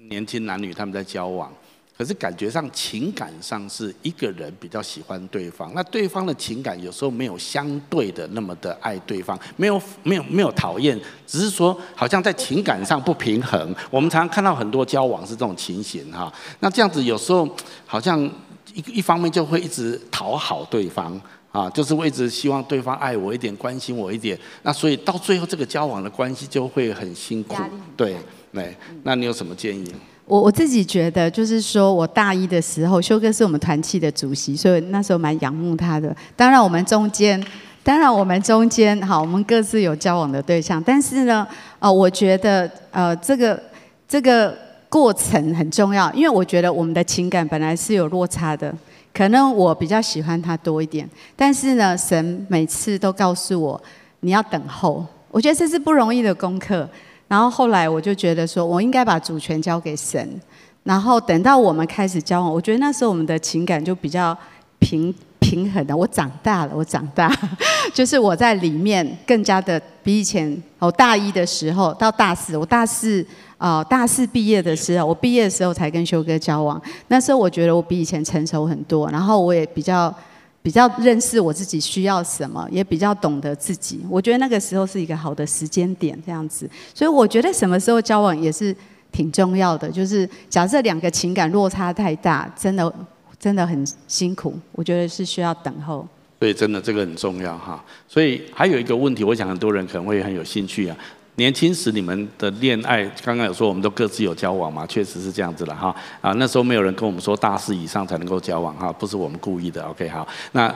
[0.08, 1.52] 年轻男女他们在交往，
[1.96, 13.74] 可是感觉上情感上是一个人比较喜欢对方，那对方的情感有时候没有相对的那么的爱对方，没有没有没有讨厌，只是说好像在情感上不平衡。
[13.90, 17.48] 我们常常看到很多交往是这种情形哈，那这样子有时候
[17.86, 18.30] 好像。
[18.72, 21.20] 一一方面就会一直讨好对方
[21.52, 24.36] 啊，就是我一直希望对方爱我一点，关心我一点。
[24.64, 27.62] 那所以到最后这个交往的关系就会很辛苦。
[27.96, 28.16] 对，
[28.54, 28.74] 对。
[29.02, 29.92] 那你有什么建议？
[30.24, 36.16] 我我自己觉得，就是说我大一的时候，修哥是我们团契的主席，所以那时候蛮仰慕他的。
[36.34, 37.44] 当然我们中间，
[37.82, 40.82] 当然我们中间，好，我们各自有交往的对象。
[40.82, 41.46] 但是呢，
[41.80, 43.60] 呃，我觉得，呃，这个
[44.08, 44.56] 这个。
[44.94, 48.72] 过程很重要，因为我觉得我们的情感本来是有落差的，
[49.12, 53.82] 可能我比较喜欢他多一点，但是呢，神每次都告诉我
[54.20, 56.88] 你要等候，我觉得这是不容易的功课。
[57.28, 60.40] 然后后来我就觉得说我应该把主权交给神，
[60.82, 64.36] 然后等到我们开始交往，我觉得那时候我们的情感就比较
[64.78, 65.96] 平平衡的。
[65.96, 67.34] 我长大了，我长大，
[67.94, 73.26] 就是我在里面更加的比以前，我大一的时候到大四，我大四。
[73.56, 76.78] 哦，大四毕业的时候，我毕业的时候才跟修哥交往。
[77.08, 80.14] 那时候我觉得我比以前成熟很多，然后我也比较
[80.64, 84.00] 比较认识我自己需要什么，也比较懂得自己。
[84.08, 86.66] 我觉得那个时候是一个好的时间点，这样子。
[86.94, 88.74] 所以我觉得什么时候交往也是
[89.12, 89.90] 挺重要的。
[89.90, 92.90] 就是假设两个情感落差太大，真的
[93.38, 94.54] 真的很辛苦。
[94.72, 96.08] 我觉得是需要等候。
[96.40, 97.84] 所以真的这个很重要哈。
[98.08, 100.96] 所以还有一个问题，我想很多人可能会很有兴趣啊。
[101.36, 105.94] 年轻时你们的恋爱，刚刚有说我们都各自有交往嘛，确实是这样子了哈。
[106.20, 109.82] 啊，那时候没有人跟我们说大四以上才能够交往哈，不是我们故意的。
[109.82, 110.72] OK，好，那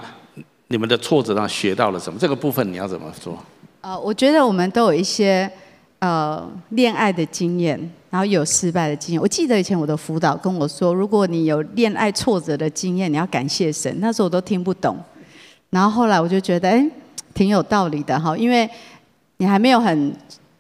[0.67, 2.19] 你们的挫折上学到了什么？
[2.19, 3.39] 这个部分你要怎么说？
[3.83, 5.49] 呃，我觉得我们都有一些
[6.01, 7.79] 呃恋爱的经验，
[8.11, 9.23] 然后有失败的经验。
[9.23, 13.97] 我记得以前我的辅导跟我说，如果你有恋爱挫折的经验，你要感谢神。
[14.01, 14.97] 那时候我都听不懂，
[15.71, 16.85] 然后后来我就觉得，哎，
[17.33, 18.69] 挺有道理的哈，因为
[19.37, 20.13] 你还没有很。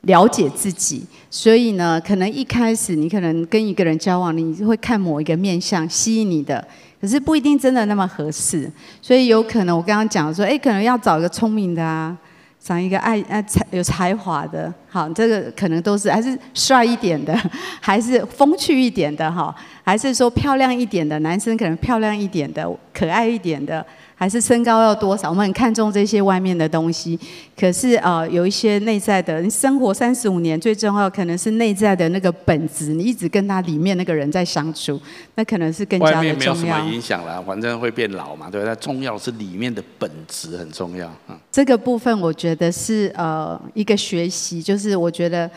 [0.08, 6.66] 了解自己，所以呢，可能一开始你可能跟一个人交往，你会看某一个面相吸引你的，
[6.98, 8.70] 可是不一定真的那么合适，
[9.02, 12.16] 所以有可能我刚刚讲说，哎，可能要找一个聪明的啊，
[12.58, 17.38] 找一个爱爱才有才华的，好，这个可能都是还是帅一点的，
[17.78, 23.84] 还是风趣一点的哈，还是说漂亮一点的男生，可能漂亮一点的，可爱一点的。
[24.18, 25.30] 还是身高要多少？
[25.30, 27.16] 我们很看重这些外面的东西，
[27.56, 29.40] 可是啊、呃，有一些内在的。
[29.40, 32.88] 你生活三十五年，最重要可能是内在的那个本质。
[32.88, 35.00] 你一直跟他里面那个人在相处，
[35.36, 36.18] 那可能是更加的重要。
[36.18, 38.74] 外面没有什么影响了，反正会变老嘛，对不对？
[38.76, 41.08] 重要是里面的本质很重要。
[41.28, 45.48] 嗯，这个部分我觉得是呃一个学习，就是我觉得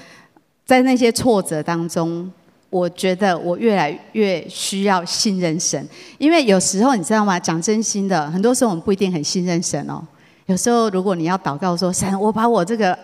[0.68, 2.32] 在那些挫折当中。
[2.72, 5.86] 我觉得我越来越需要信任神，
[6.18, 7.38] 因为有时候你知道吗？
[7.38, 10.02] 讲真心的，很多时候我们不一定很信任神哦。
[10.46, 12.98] 有时候如果你要祷告说：“神，我把我这个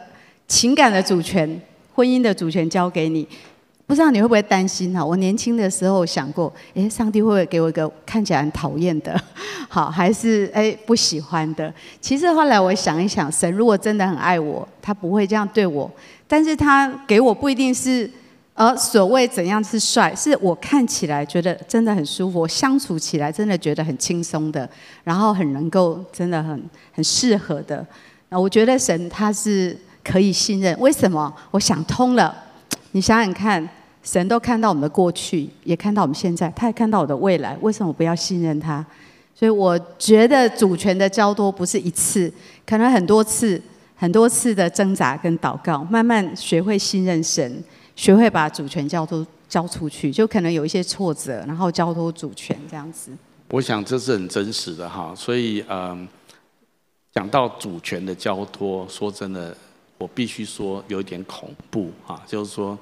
[0.47, 1.61] 情感的主权、
[1.93, 3.27] 婚姻的主权交给你。”
[3.85, 5.05] 不知道你会不会担心哈？
[5.05, 9.21] 我年轻的时候想过，诶，上帝会不会给我一个看起来很讨厌的，
[9.67, 11.73] 好，还是诶不喜欢的？
[11.99, 15.91] 其实后来我想一想，神如果真的很爱我，他不会这样对我，
[16.25, 18.09] 但是他给我不一定是。
[18.59, 24.67] 而所谓怎样是帅，是我看起来觉得真的很舒服，我相处起来真的觉得很轻松的，
[25.03, 27.85] 然后很能够真的很很适合的。
[28.29, 31.31] 那我觉得神他是可以信任，为什么？
[31.51, 32.35] 我想通了。
[32.93, 33.69] 你想想看，
[34.01, 38.83] 神都看到我们的过去，也看到我们现在，他也看到我的未来，为什么我不要信任他？
[39.35, 42.33] 所以我觉得主权的交托不是一次，
[42.65, 43.61] 可能很多次、
[43.95, 47.63] 很多次的挣扎跟祷告，慢慢学会信任神，
[47.97, 53.11] 学会把主权交托交出去，就可能有一些挫折，然后交托主权这样子。
[53.49, 56.07] 我想这是很真实的哈，所以嗯，
[57.11, 59.53] 讲到主权的交托，说真的，
[59.97, 62.79] 我必须说有一点恐怖哈，就是说，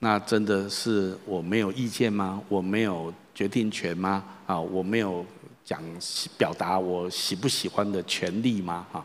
[0.00, 2.42] 那真的是我没有意见吗？
[2.48, 4.24] 我没有决定权吗？
[4.46, 5.24] 啊，我没有。
[5.66, 5.82] 讲
[6.36, 8.86] 表达我喜不喜欢的权利吗？
[8.92, 9.02] 哈，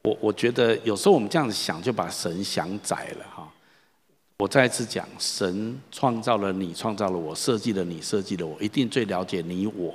[0.00, 3.46] 我我觉得有时候我们这样子想，就把神想窄了哈。
[4.40, 9.92] 我再一次讲，神创造了你，创造了我，设计了你，设计了我，一定最了解你我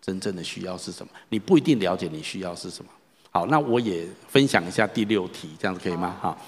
[0.00, 1.12] 真正的需要是什么。
[1.30, 2.90] 你不一定了解你需要是什么。
[3.32, 6.16] 好，那我也分享一下第六题，这样子可以吗？
[6.22, 6.38] 哈，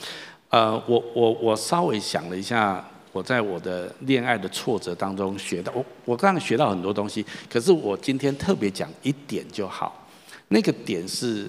[0.51, 2.89] 呃，我我我稍微想了一下。
[3.11, 10.05] 我在我的恋爱的挫折当中学到，我我刚刚学到很多东西，可是我今天特别讲一点就好。
[10.49, 11.45] 那个点是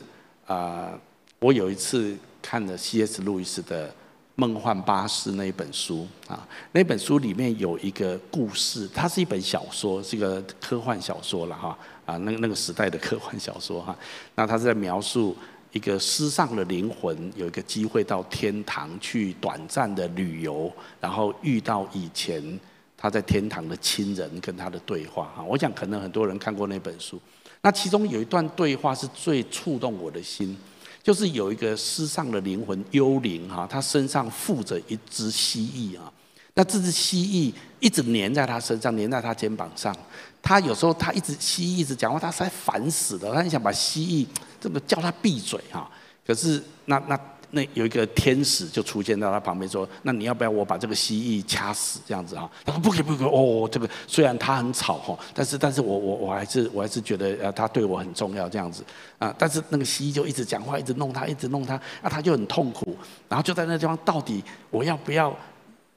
[0.45, 0.99] 啊、呃，
[1.39, 3.23] 我有一次看了 C.S.
[3.23, 3.87] 路易斯的
[4.35, 13.97] 《梦幻巴士》那一本书啊，那本书里面有一个故事，它是一本小说，是一个科幻小说了哈啊，那那个时代的科幻小说哈，
[14.35, 15.35] 那它是在描述。
[15.71, 20.71] 一个失丧的灵魂有一个机会到天堂去短暂的旅游，
[21.01, 22.57] 然后遇到以前
[22.95, 27.19] 他在天堂的亲人跟他的对话哈，我想可能很多人看过那本书。
[27.61, 30.57] 那其中有一段对话是最触动我的心，
[31.05, 36.11] 就是有一个失丧的灵魂幽灵哈，他身上附着一只蜥蜴啊，
[36.55, 39.95] 那这只蜥蜴一直粘在他身上，粘在他肩膀上。
[40.41, 43.31] 他有时候他一直蜥蜴一直讲话，他实在烦死了。
[43.35, 44.27] 他很想把蜥蜴
[44.59, 45.87] 这么叫他闭嘴哈。
[46.25, 47.15] 可是那那
[47.55, 58.83] 那有一个天使就出现在他旁边说：“那你要不要我把这个蜥蜴掐死这样子啊？”他说：“不可以不可以哦，这个虽然他很吵哈，但是但是我我我还是我还是觉得呃他对我很重要这样子
[59.17, 59.33] 啊。
[59.37, 62.95] 但是那个蜥蜴就一直讲话，一直弄他，一直弄他，那他就很痛苦。
[63.29, 65.35] 然后就在那地方，到底我要不要？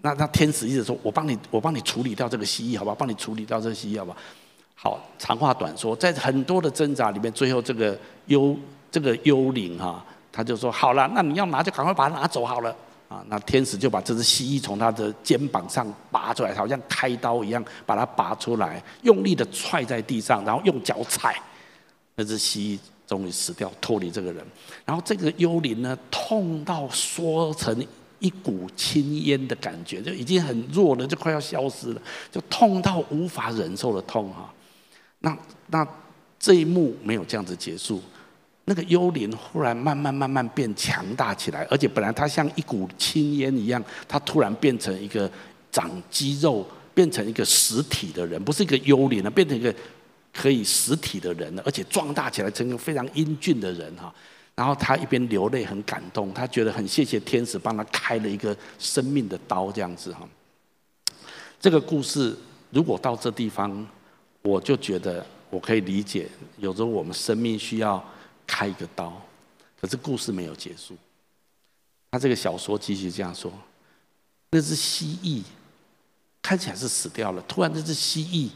[0.01, 2.95] 那那天使一直说：“我帮你，我帮你处理掉这个蜥蜴，好不好？
[2.95, 4.19] 帮你处理掉这个蜥蜴，好不好？”
[4.81, 8.57] 好，长话短说，在很多的挣扎里面，最后这个幽
[8.93, 10.07] 这个幽灵哈，
[10.39, 12.73] 他就说：“好了，那你要拿就赶快把它拿走好了。”
[13.09, 21.35] 啊，那天使就把这只蜥蜴从他的肩膀上拔出来，好像开刀一样把它拔出来，用力的踹在地上，然后用脚踩，
[22.15, 24.47] 那只蜥蜴终于死掉，脱离这个人。
[24.85, 27.85] 然后这个幽灵呢，痛到缩成
[28.21, 34.49] 一股青烟的感觉，就已经很弱了，就快要消失了，就痛到无法忍受的痛哈。
[35.19, 35.85] 那那
[36.39, 38.01] 这一幕没有这样子结束，
[38.69, 45.29] 那个幽灵忽然慢慢慢慢变强大起来，而且本来它像一股青烟一样，它突然变成一个
[45.73, 49.75] 长肌肉，变成一个实体的人，不是一个幽灵了，变成一个
[50.33, 54.15] 可以实体的人了，而且壮大起来成一个非常英俊的人哈。
[54.55, 60.29] 然后他一边流泪很感动，他觉得很谢谢天使帮他开了一个生命的刀这样子哈。
[61.59, 62.37] 这个故事
[62.71, 63.87] 如果到这地方。
[64.41, 66.27] 我就觉得我可以理解，
[66.59, 68.03] 有时候我们生命需要
[68.49, 69.23] 开一个刀，
[69.81, 70.97] 可是故事没有结束。
[72.11, 73.53] 他这个小说继续这样说：
[74.51, 75.45] 那只蜥蜴
[76.43, 78.51] 看起来是死掉了，突然这只蜥蜴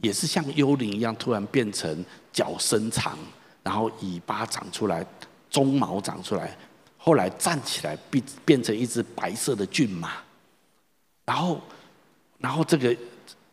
[0.00, 3.18] 也是像幽灵一样，突然变成脚伸长，
[3.62, 5.04] 然后尾巴长出来，
[5.50, 6.56] 鬃毛长出来，
[6.96, 10.12] 后来站起来变变成一只白色的骏马，
[11.26, 11.60] 然后，
[12.38, 12.96] 然后这个。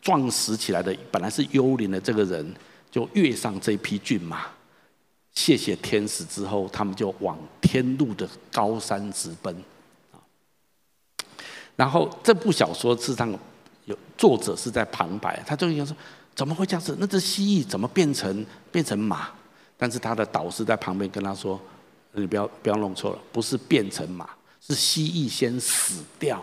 [0.02, 2.54] 壮实起来的本来是幽灵的这个人，
[2.90, 4.46] 就跃上这匹骏马，
[5.34, 9.54] 谢谢天使之后，他们就往天路的高山直奔。
[11.74, 13.30] 然后这部小说事实上
[13.86, 15.96] 有作者是在旁白，他就应该说
[16.34, 16.96] 怎么会这样子？
[17.00, 19.30] 那只蜥蜴怎么变成变成马？
[19.76, 21.60] 但是他的导师在旁边跟他说
[22.12, 24.28] ：“你不要不要弄错了，不是变成马，
[24.60, 26.42] 是蜥蜴先死掉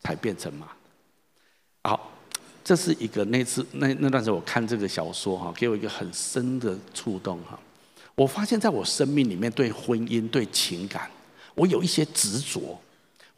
[0.00, 0.68] 才变成马。”
[1.84, 2.08] 好。
[2.64, 7.58] 这是一个那次那那段时候我看这个小说哈，给我一个很深的触动哈。
[8.14, 11.10] 我发现在我生命里面对婚姻对情感，
[11.54, 12.78] 我有一些执着，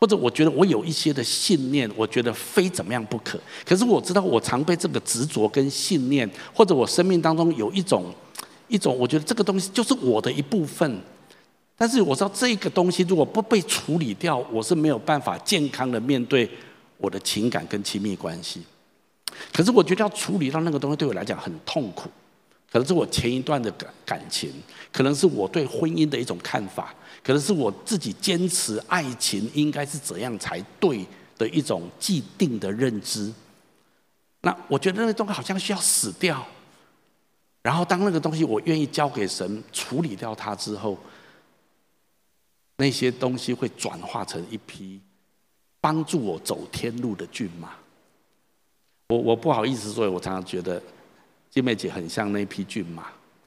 [0.00, 3.38] 或者我觉得我有一些的信念，我觉得非怎么样不可。
[3.64, 8.12] 可是我知道我常被这个执着跟信念，或者我生命当中有一种
[8.68, 11.00] 一种，我觉得这个东西就是我的一部分。
[11.76, 16.48] 但是我知道这个东西如果不被处理掉，我是没有办法健康的面对
[16.98, 18.62] 我的情感跟亲密关系。
[19.52, 22.08] 可是我觉得要处理到那个东西对我来讲很痛苦，
[22.74, 24.52] 可能是我前一段的感感情，
[24.92, 31.06] 可能是我对婚姻的一种看法，可能是我自己坚持爱情应该是怎样才对
[31.38, 33.32] 的一种既定的认知。
[34.40, 36.44] 那我觉得那个东西好像需要死掉，
[37.62, 40.98] 然后当那个东西我愿意交给神处理掉它之后，
[42.78, 45.00] 那些东西会转化成一匹
[45.80, 47.70] 帮助我走天路的骏马。
[49.10, 50.82] 我我不好意思说，我常常觉得
[51.54, 53.04] 金妹姐很像那匹骏马，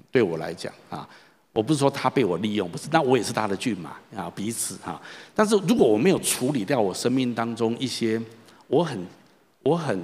[0.10, 1.05] 对我来讲啊。
[1.51, 5.01] 我不是说他被我利用，不是，那我也是他的骏马啊，彼此哈。
[5.36, 8.22] 但是如果我没有处理掉我生命当中一些
[8.68, 9.05] 我很
[9.62, 9.99] 我很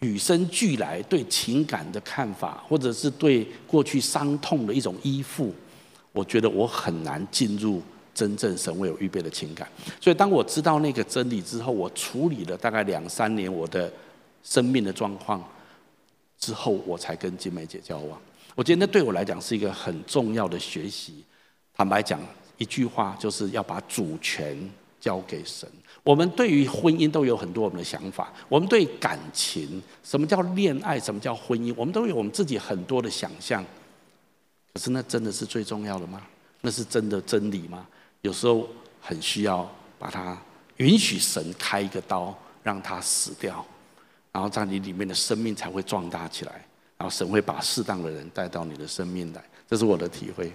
[0.00, 5.54] 与生俱来对情感的看法，或者是对过去伤痛的一种依附，
[6.10, 7.80] 我觉得我很难进入
[8.12, 9.68] 真正神为我预备的情感。
[10.00, 13.92] 所以当我知道那个真理之后，我处理了大概两三年我的
[14.42, 15.44] 生命的状况
[16.40, 18.20] 之后，我才跟金梅姐交往。
[18.54, 21.24] 我觉得那对我来讲是一个很重要的学习。
[21.74, 22.20] 坦白讲，
[22.58, 24.58] 一句话就是要把主权
[25.00, 25.68] 交给神。
[26.02, 33.64] 我们对于婚姻都有很多我们的想法，我们对感情，什么叫恋爱，什么叫婚姻，我们都有我们自己很多的想象。
[34.72, 36.22] 可是那真的是最重要的吗？
[36.62, 37.86] 那是真的真理吗？
[38.22, 38.68] 有时候
[39.00, 40.38] 很需要把它
[40.76, 43.64] 允许神开一个刀，让它死掉，
[44.32, 46.52] 然后在你里面的生命才会壮大起来。
[46.98, 50.52] 然后神会把适当的人带到你的生命来，这是我的体会。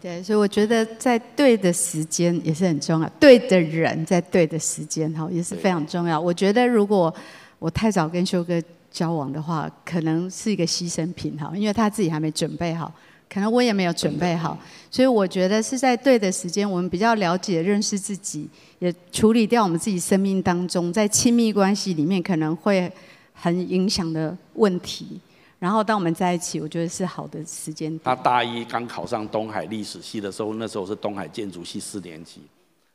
[0.00, 6.20] 对，所以我觉得在对的时间也是很重要，对的人在对的时间哈也是非常重要。
[6.20, 7.14] 我觉得如果
[7.60, 12.92] 我太早跟修哥交往的话，可能是一个牺牲品哈，因为他自己还没准备好，
[13.32, 14.58] 可能我也没有准备好，
[14.90, 18.48] 所以我觉得是在对的时间，我们比较了解、认识自己，
[18.80, 22.90] 也处理掉我们自己生命当中在亲密关系里面可能会
[23.32, 25.20] 很影响的问题。
[25.60, 27.96] 然后当我们在一起，我觉得是好的时间。
[28.02, 32.40] 他大一刚考上东海历史系的时候，那时候是东海建筑系四年级，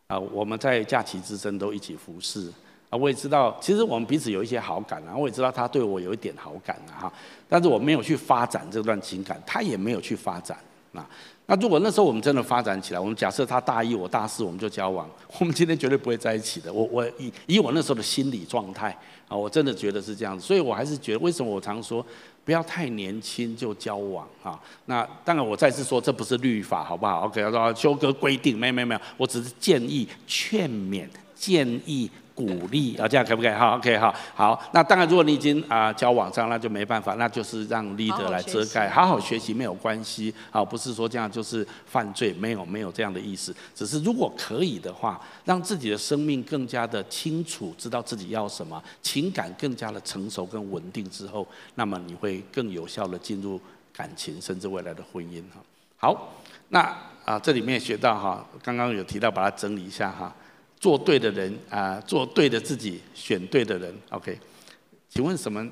[0.07, 2.51] 啊，我们在假期之争都一起服侍，
[2.95, 7.13] 我也知道，其实我们彼此有一些好感啊，我也知道他对我有一点好感啊，哈，
[7.49, 10.57] 但是我没有去发展这段情感，他也没有去发展，
[10.93, 11.07] 啊，
[11.45, 16.71] 那如果那时候我们真的发展起来，我们假设他大一我大四，我们就交往， 我们今天绝对不会在一起的。
[16.71, 22.05] 我我以以我那时候的心理状态啊，我真的觉得是这样子，所以我还是觉得，为什么我常说。
[22.45, 32.07] 不要太年轻就交往啊，那当然我再次说，这不是律法，好不好？OK，他说修哥规定，没有没有没有，我只是建议、劝勉、建议。
[32.35, 33.51] 鼓励啊，这样可不可以？
[33.53, 34.61] 好，OK，好，好。
[34.73, 40.33] 那当然，如果你已经啊交往上，那就没办法，那就是让 leader 来遮盖，好好学习没有关系。
[40.51, 43.55] 好，不是说这样就是犯罪，没有没有这样的意思。
[43.73, 53.57] 只是如果可以的话，让自己的生命更加的清楚，知道自己要什么，情感更加的成熟跟稳定之后，那么你会更有效的进入
[53.95, 55.61] 感情，甚至未来的婚姻哈。
[55.95, 56.33] 好，
[56.67, 56.81] 那
[57.23, 60.35] 啊这里面学到哈，刚刚有提到，把它整理一下哈。
[60.85, 63.91] 做对的人啊，做对的自己，选对的人。
[64.11, 64.39] OK，
[65.09, 65.67] 请问什么？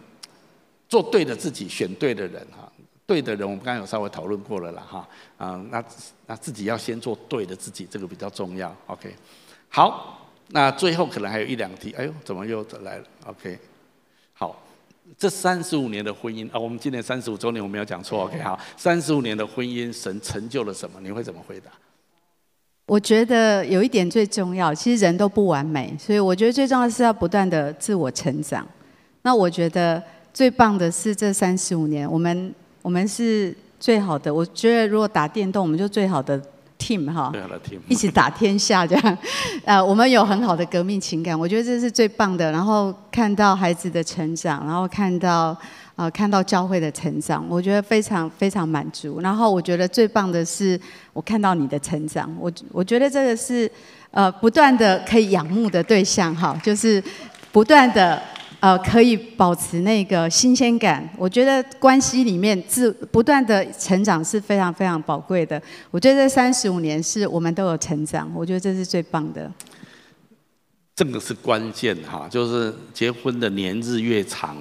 [0.90, 2.68] 做对的自己，选对的人哈。
[3.06, 5.08] 对的人，我们刚刚有稍微讨论过了啦哈。
[5.38, 5.86] 啊，那
[6.26, 8.76] 那自己要先做对的自己，这个比较重要。
[8.88, 9.16] OK，
[9.70, 11.94] 好，那最后可能还有一两题。
[11.96, 13.60] 哎呦，怎么又来了？OK，
[14.34, 14.66] 好，
[15.16, 18.24] 这三十五年的婚姻啊，我们今年三十五周年，我没有讲错。
[18.24, 21.00] OK，好，三十五年的婚姻，神成就了什么？
[21.02, 21.70] 你会怎么回答？
[22.86, 28.68] 我觉得有一点最重要，其实人都不完美，所以我觉得最重要的是要不断的自我成长。
[29.22, 30.04] 那我觉得
[30.34, 34.34] 最棒的是这三十五年，我们我们是最好的。
[34.34, 36.38] 我觉得如果打电动，我们就最好的
[36.78, 39.18] team 哈，最好的 team，一起打天下这样。
[39.64, 42.52] 呃，我们有很好的革命情感，我觉得这是最棒的。
[42.52, 45.58] 然后看到孩子的成长，然后看到。
[45.96, 49.22] 啊、呃，看到教会的成长，我觉得非常非常满足。
[49.22, 50.80] 然后我觉得最棒的是，
[51.14, 53.70] 我看到你的成长，我我觉得这个是
[54.10, 57.02] 呃不断的可以仰慕的对象哈，就是
[57.52, 58.20] 不断的
[58.60, 61.08] 呃可以保持那个新鲜感。
[61.16, 65.62] 我觉得关系里面自不断的成长是非常非常宝贵的。
[65.92, 69.52] 我觉得这三十五年是我们都有成长，我觉得这是最棒的。
[70.96, 74.58] 这个是关键哈，就是结婚的年日越长。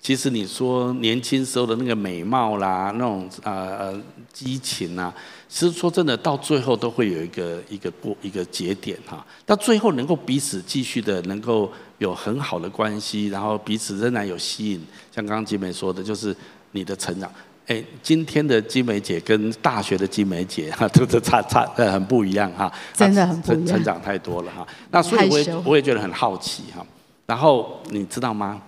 [0.00, 5.14] 其实你说年轻时候的那个美貌啦，那种呃呃激情啊，
[5.46, 9.24] 其实说真的，到最后都会有一个一个过一个节点哈。
[9.44, 14.80] 到最后能够彼此继续的能够有很好的关系，然后彼此仍然有吸引。
[15.14, 16.34] 像刚刚金梅说的，就是
[16.72, 17.30] 你的成长。
[17.66, 22.72] 哎，今天的金梅姐跟大学的金梅姐哈， 都是差差呃很不一样哈。
[22.94, 23.66] 真的很不一样。
[23.66, 24.66] 成长太多了哈。
[24.90, 26.84] 那所以我也我也觉得很好奇哈。
[27.26, 28.60] 然后你知道吗？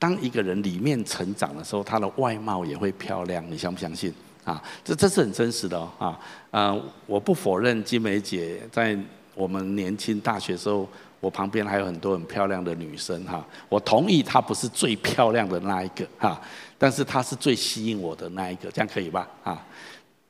[0.00, 4.12] 当一个人里面成长的时候，他的外貌也会漂亮，你相不相信？
[4.44, 5.90] 啊，这这是很真实的哦。
[5.98, 6.18] 啊，
[6.50, 8.98] 呃，我不否认金梅姐在
[9.34, 10.88] 我们年轻大学时候，
[11.20, 13.46] 我旁边还有很多很漂亮的女生哈。
[13.68, 16.40] 我同意她不是最漂亮的那一个哈，
[16.78, 19.28] 但是她是最吸引我的那一个，这样可以吧？
[19.44, 19.62] 啊，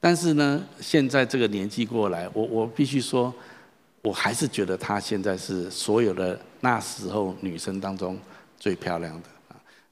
[0.00, 3.32] 但是呢，现在这个年纪过来，我我必须说，
[4.02, 8.18] 我还是觉得她现在是所有的那时候女生当中
[8.58, 9.28] 最漂亮的，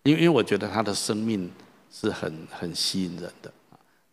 [0.04, 1.50] 因为因为我觉得他的生命
[1.92, 3.50] 是很很吸引人的。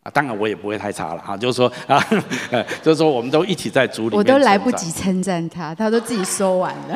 [0.03, 1.99] 啊，当然我也不会太差了哈，就是说啊，
[2.83, 6.95] 就是说我们都一起在组里面，我都来不及称赞他，他都自己说完了。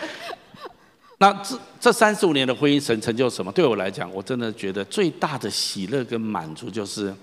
[1.18, 3.52] 那这这三十五年的婚姻，神成就什么？
[3.52, 7.14] 对我来讲，我真的觉得最大的喜乐跟满足，就是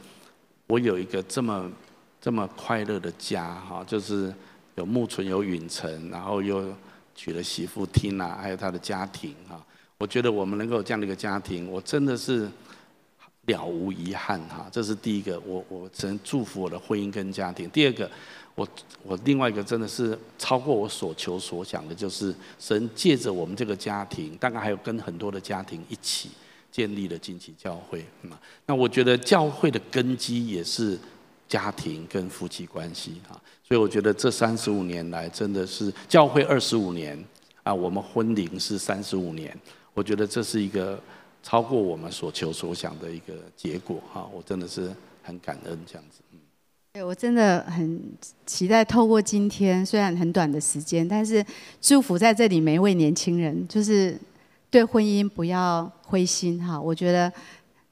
[0.67, 1.67] 我有一个这么
[2.21, 4.31] 这么快乐的家哈，就是
[4.75, 6.63] 有木纯有允成，然后又
[7.15, 9.59] 娶了媳妇 Tina，还有他的家庭哈。
[10.03, 12.49] 我觉得我们能够有这样的一个家庭，我真的是。
[13.45, 17.69] 了无遗憾哈，这是第一个，我我只能祝福我的婚姻跟家庭。
[17.71, 18.09] 第二个，
[18.55, 18.65] 我
[19.03, 26.29] 我另外一个真的是超过我所求所想的，就是神借着我们这个家庭，大概还有跟很多的家庭一起
[26.71, 28.05] 建立了惊奇教会。
[28.65, 30.97] 那我觉得教会的根基也是
[31.49, 37.21] 家庭跟夫妻关系哈，所以我觉得这三十五年来真的是教会二十五年
[37.63, 39.53] 啊，我们婚龄是三十五年，
[39.93, 40.99] 我觉得这是一个。
[41.45, 44.89] 超过我们所求所想的一个结果哈，我真的是
[45.21, 46.21] 很感恩这样子。
[46.93, 48.01] 对，我真的很
[48.45, 51.45] 期待透过今天，虽然很短的时间，但是
[51.81, 54.17] 祝福在这里每一位年轻人，就是
[54.69, 56.79] 对婚姻不要灰心哈。
[56.79, 57.29] 我觉得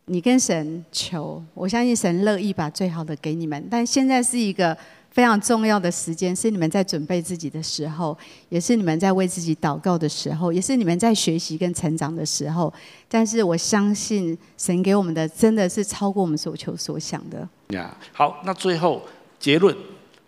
[0.05, 4.77] 你跟神求，我相信神乐意把最好的给你们，但现在是一个。
[5.11, 12.73] 非常重要的时间，是你们在准备自己的时候，也是你们在为自己祷告的时候，也是你们在学习跟成长的时候。
[13.09, 17.45] 但是我相信神给我们的真的是超过我们所求所想的。
[17.75, 19.01] 呀，好，那最后
[19.37, 19.75] 结论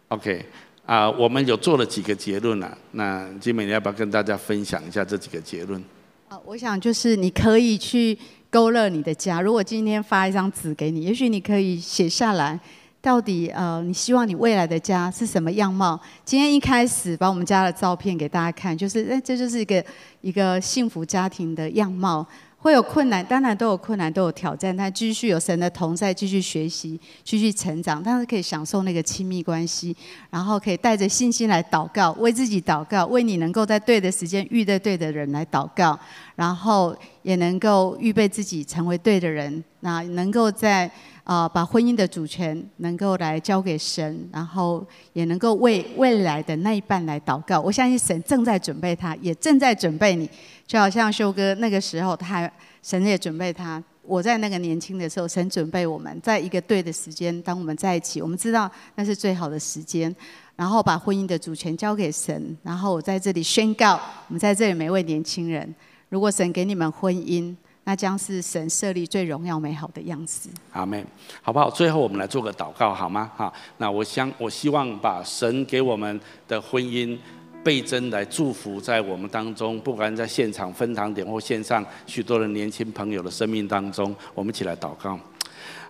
[0.10, 0.46] ，OK
[0.86, 2.78] 啊，我们有做了几个结论啊。
[2.92, 5.82] 那金美，你要不要跟大家分享一下这几个结论？
[6.28, 8.18] 啊，我想就是你可以去
[8.50, 9.40] 勾勒你的家。
[9.40, 12.60] 如果今天发一张纸给你，也许你可以写下来。
[13.04, 16.00] 到底呃，你希望你未来的家是什么样貌？
[16.24, 19.84] 今天一开始把我们家的照片给大家看，就是哎，这就是一个
[20.22, 22.26] 一个幸福家庭的样貌。
[22.60, 29.94] 会有困难，当然都有困难，都有挑战，但继续有神的同在，继续学习，继续成长，但是可以享受那个亲密关系，
[30.30, 36.00] 然后可以带着信心来祷告，为自己祷告，为你能够在对的时间遇到对的人来祷告，
[36.38, 40.90] 然后也能够预备自己成为对的人，那能够在。
[41.24, 47.62] 啊，把婚姻的主权能够来交给神，然后也能够为未来的那一半来祷告。
[47.62, 50.30] 我相信神正在准备他，也正在准备你。
[50.68, 52.52] 就好像修哥那个时候，他
[52.82, 53.82] 神也准备他。
[54.02, 60.14] 我在那个年轻的时候，神准备我们在一个对的时间，当我们在一起，我们知道那是最好的时间。
[60.58, 63.94] 然后把婚姻的主权交给神，然后我在这里宣告，
[64.28, 65.74] 我们在这里每位年轻人，
[66.10, 67.56] 如果神给你们婚姻。
[67.86, 70.50] 那将是神设立最荣耀美好的样子。
[70.72, 71.06] 阿妹，
[71.42, 71.70] 好不好？
[71.70, 73.30] 最后我们来做个祷告，好吗？
[73.36, 77.18] 哈，那我想，我希望把神给我们的婚姻
[77.64, 85.20] 倍增来祝福在我们当中，不管在现场分堂点或线上许多的年轻朋友的生命当中，我们一起来祷告。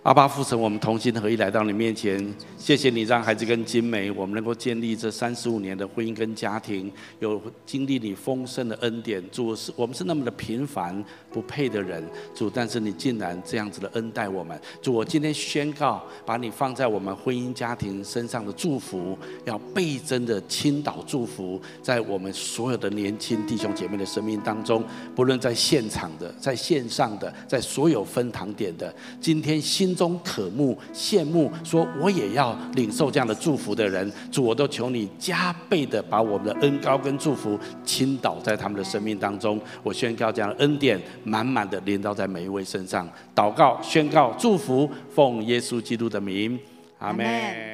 [0.04, 2.22] 阿爸父神，我们同心合意来到你面前，
[2.58, 9.24] 谢谢你让孩子跟金梅，我们能够建立这三十五年的婚姻跟家庭，有经历你丰盛的恩典。
[9.30, 11.02] 主是，我们是那么的平凡
[11.32, 14.60] 不配的人，主，但是你竟然这样子的恩待我们。
[14.82, 24.84] 主，我今天宣告，把你放在我们婚姻家庭身上的祝福，要倍增的倾倒祝福，在我们所有的年轻弟兄姐妹的生命当中，
[25.14, 29.93] 不论在现场的、在线上的、在所有分堂点的，今天新。
[29.94, 39.60] 中渴慕、羡慕，说我也要领受这样的祝福的人，主，我都求你加倍的把我们的恩高跟祝福倾倒在他们的生命当中。
[39.82, 43.08] 我宣告这样的恩典满满的临到在每一位身上。
[43.34, 46.58] 祷告、宣告、祝福，奉耶稣基督的名，
[46.98, 47.73] 阿门。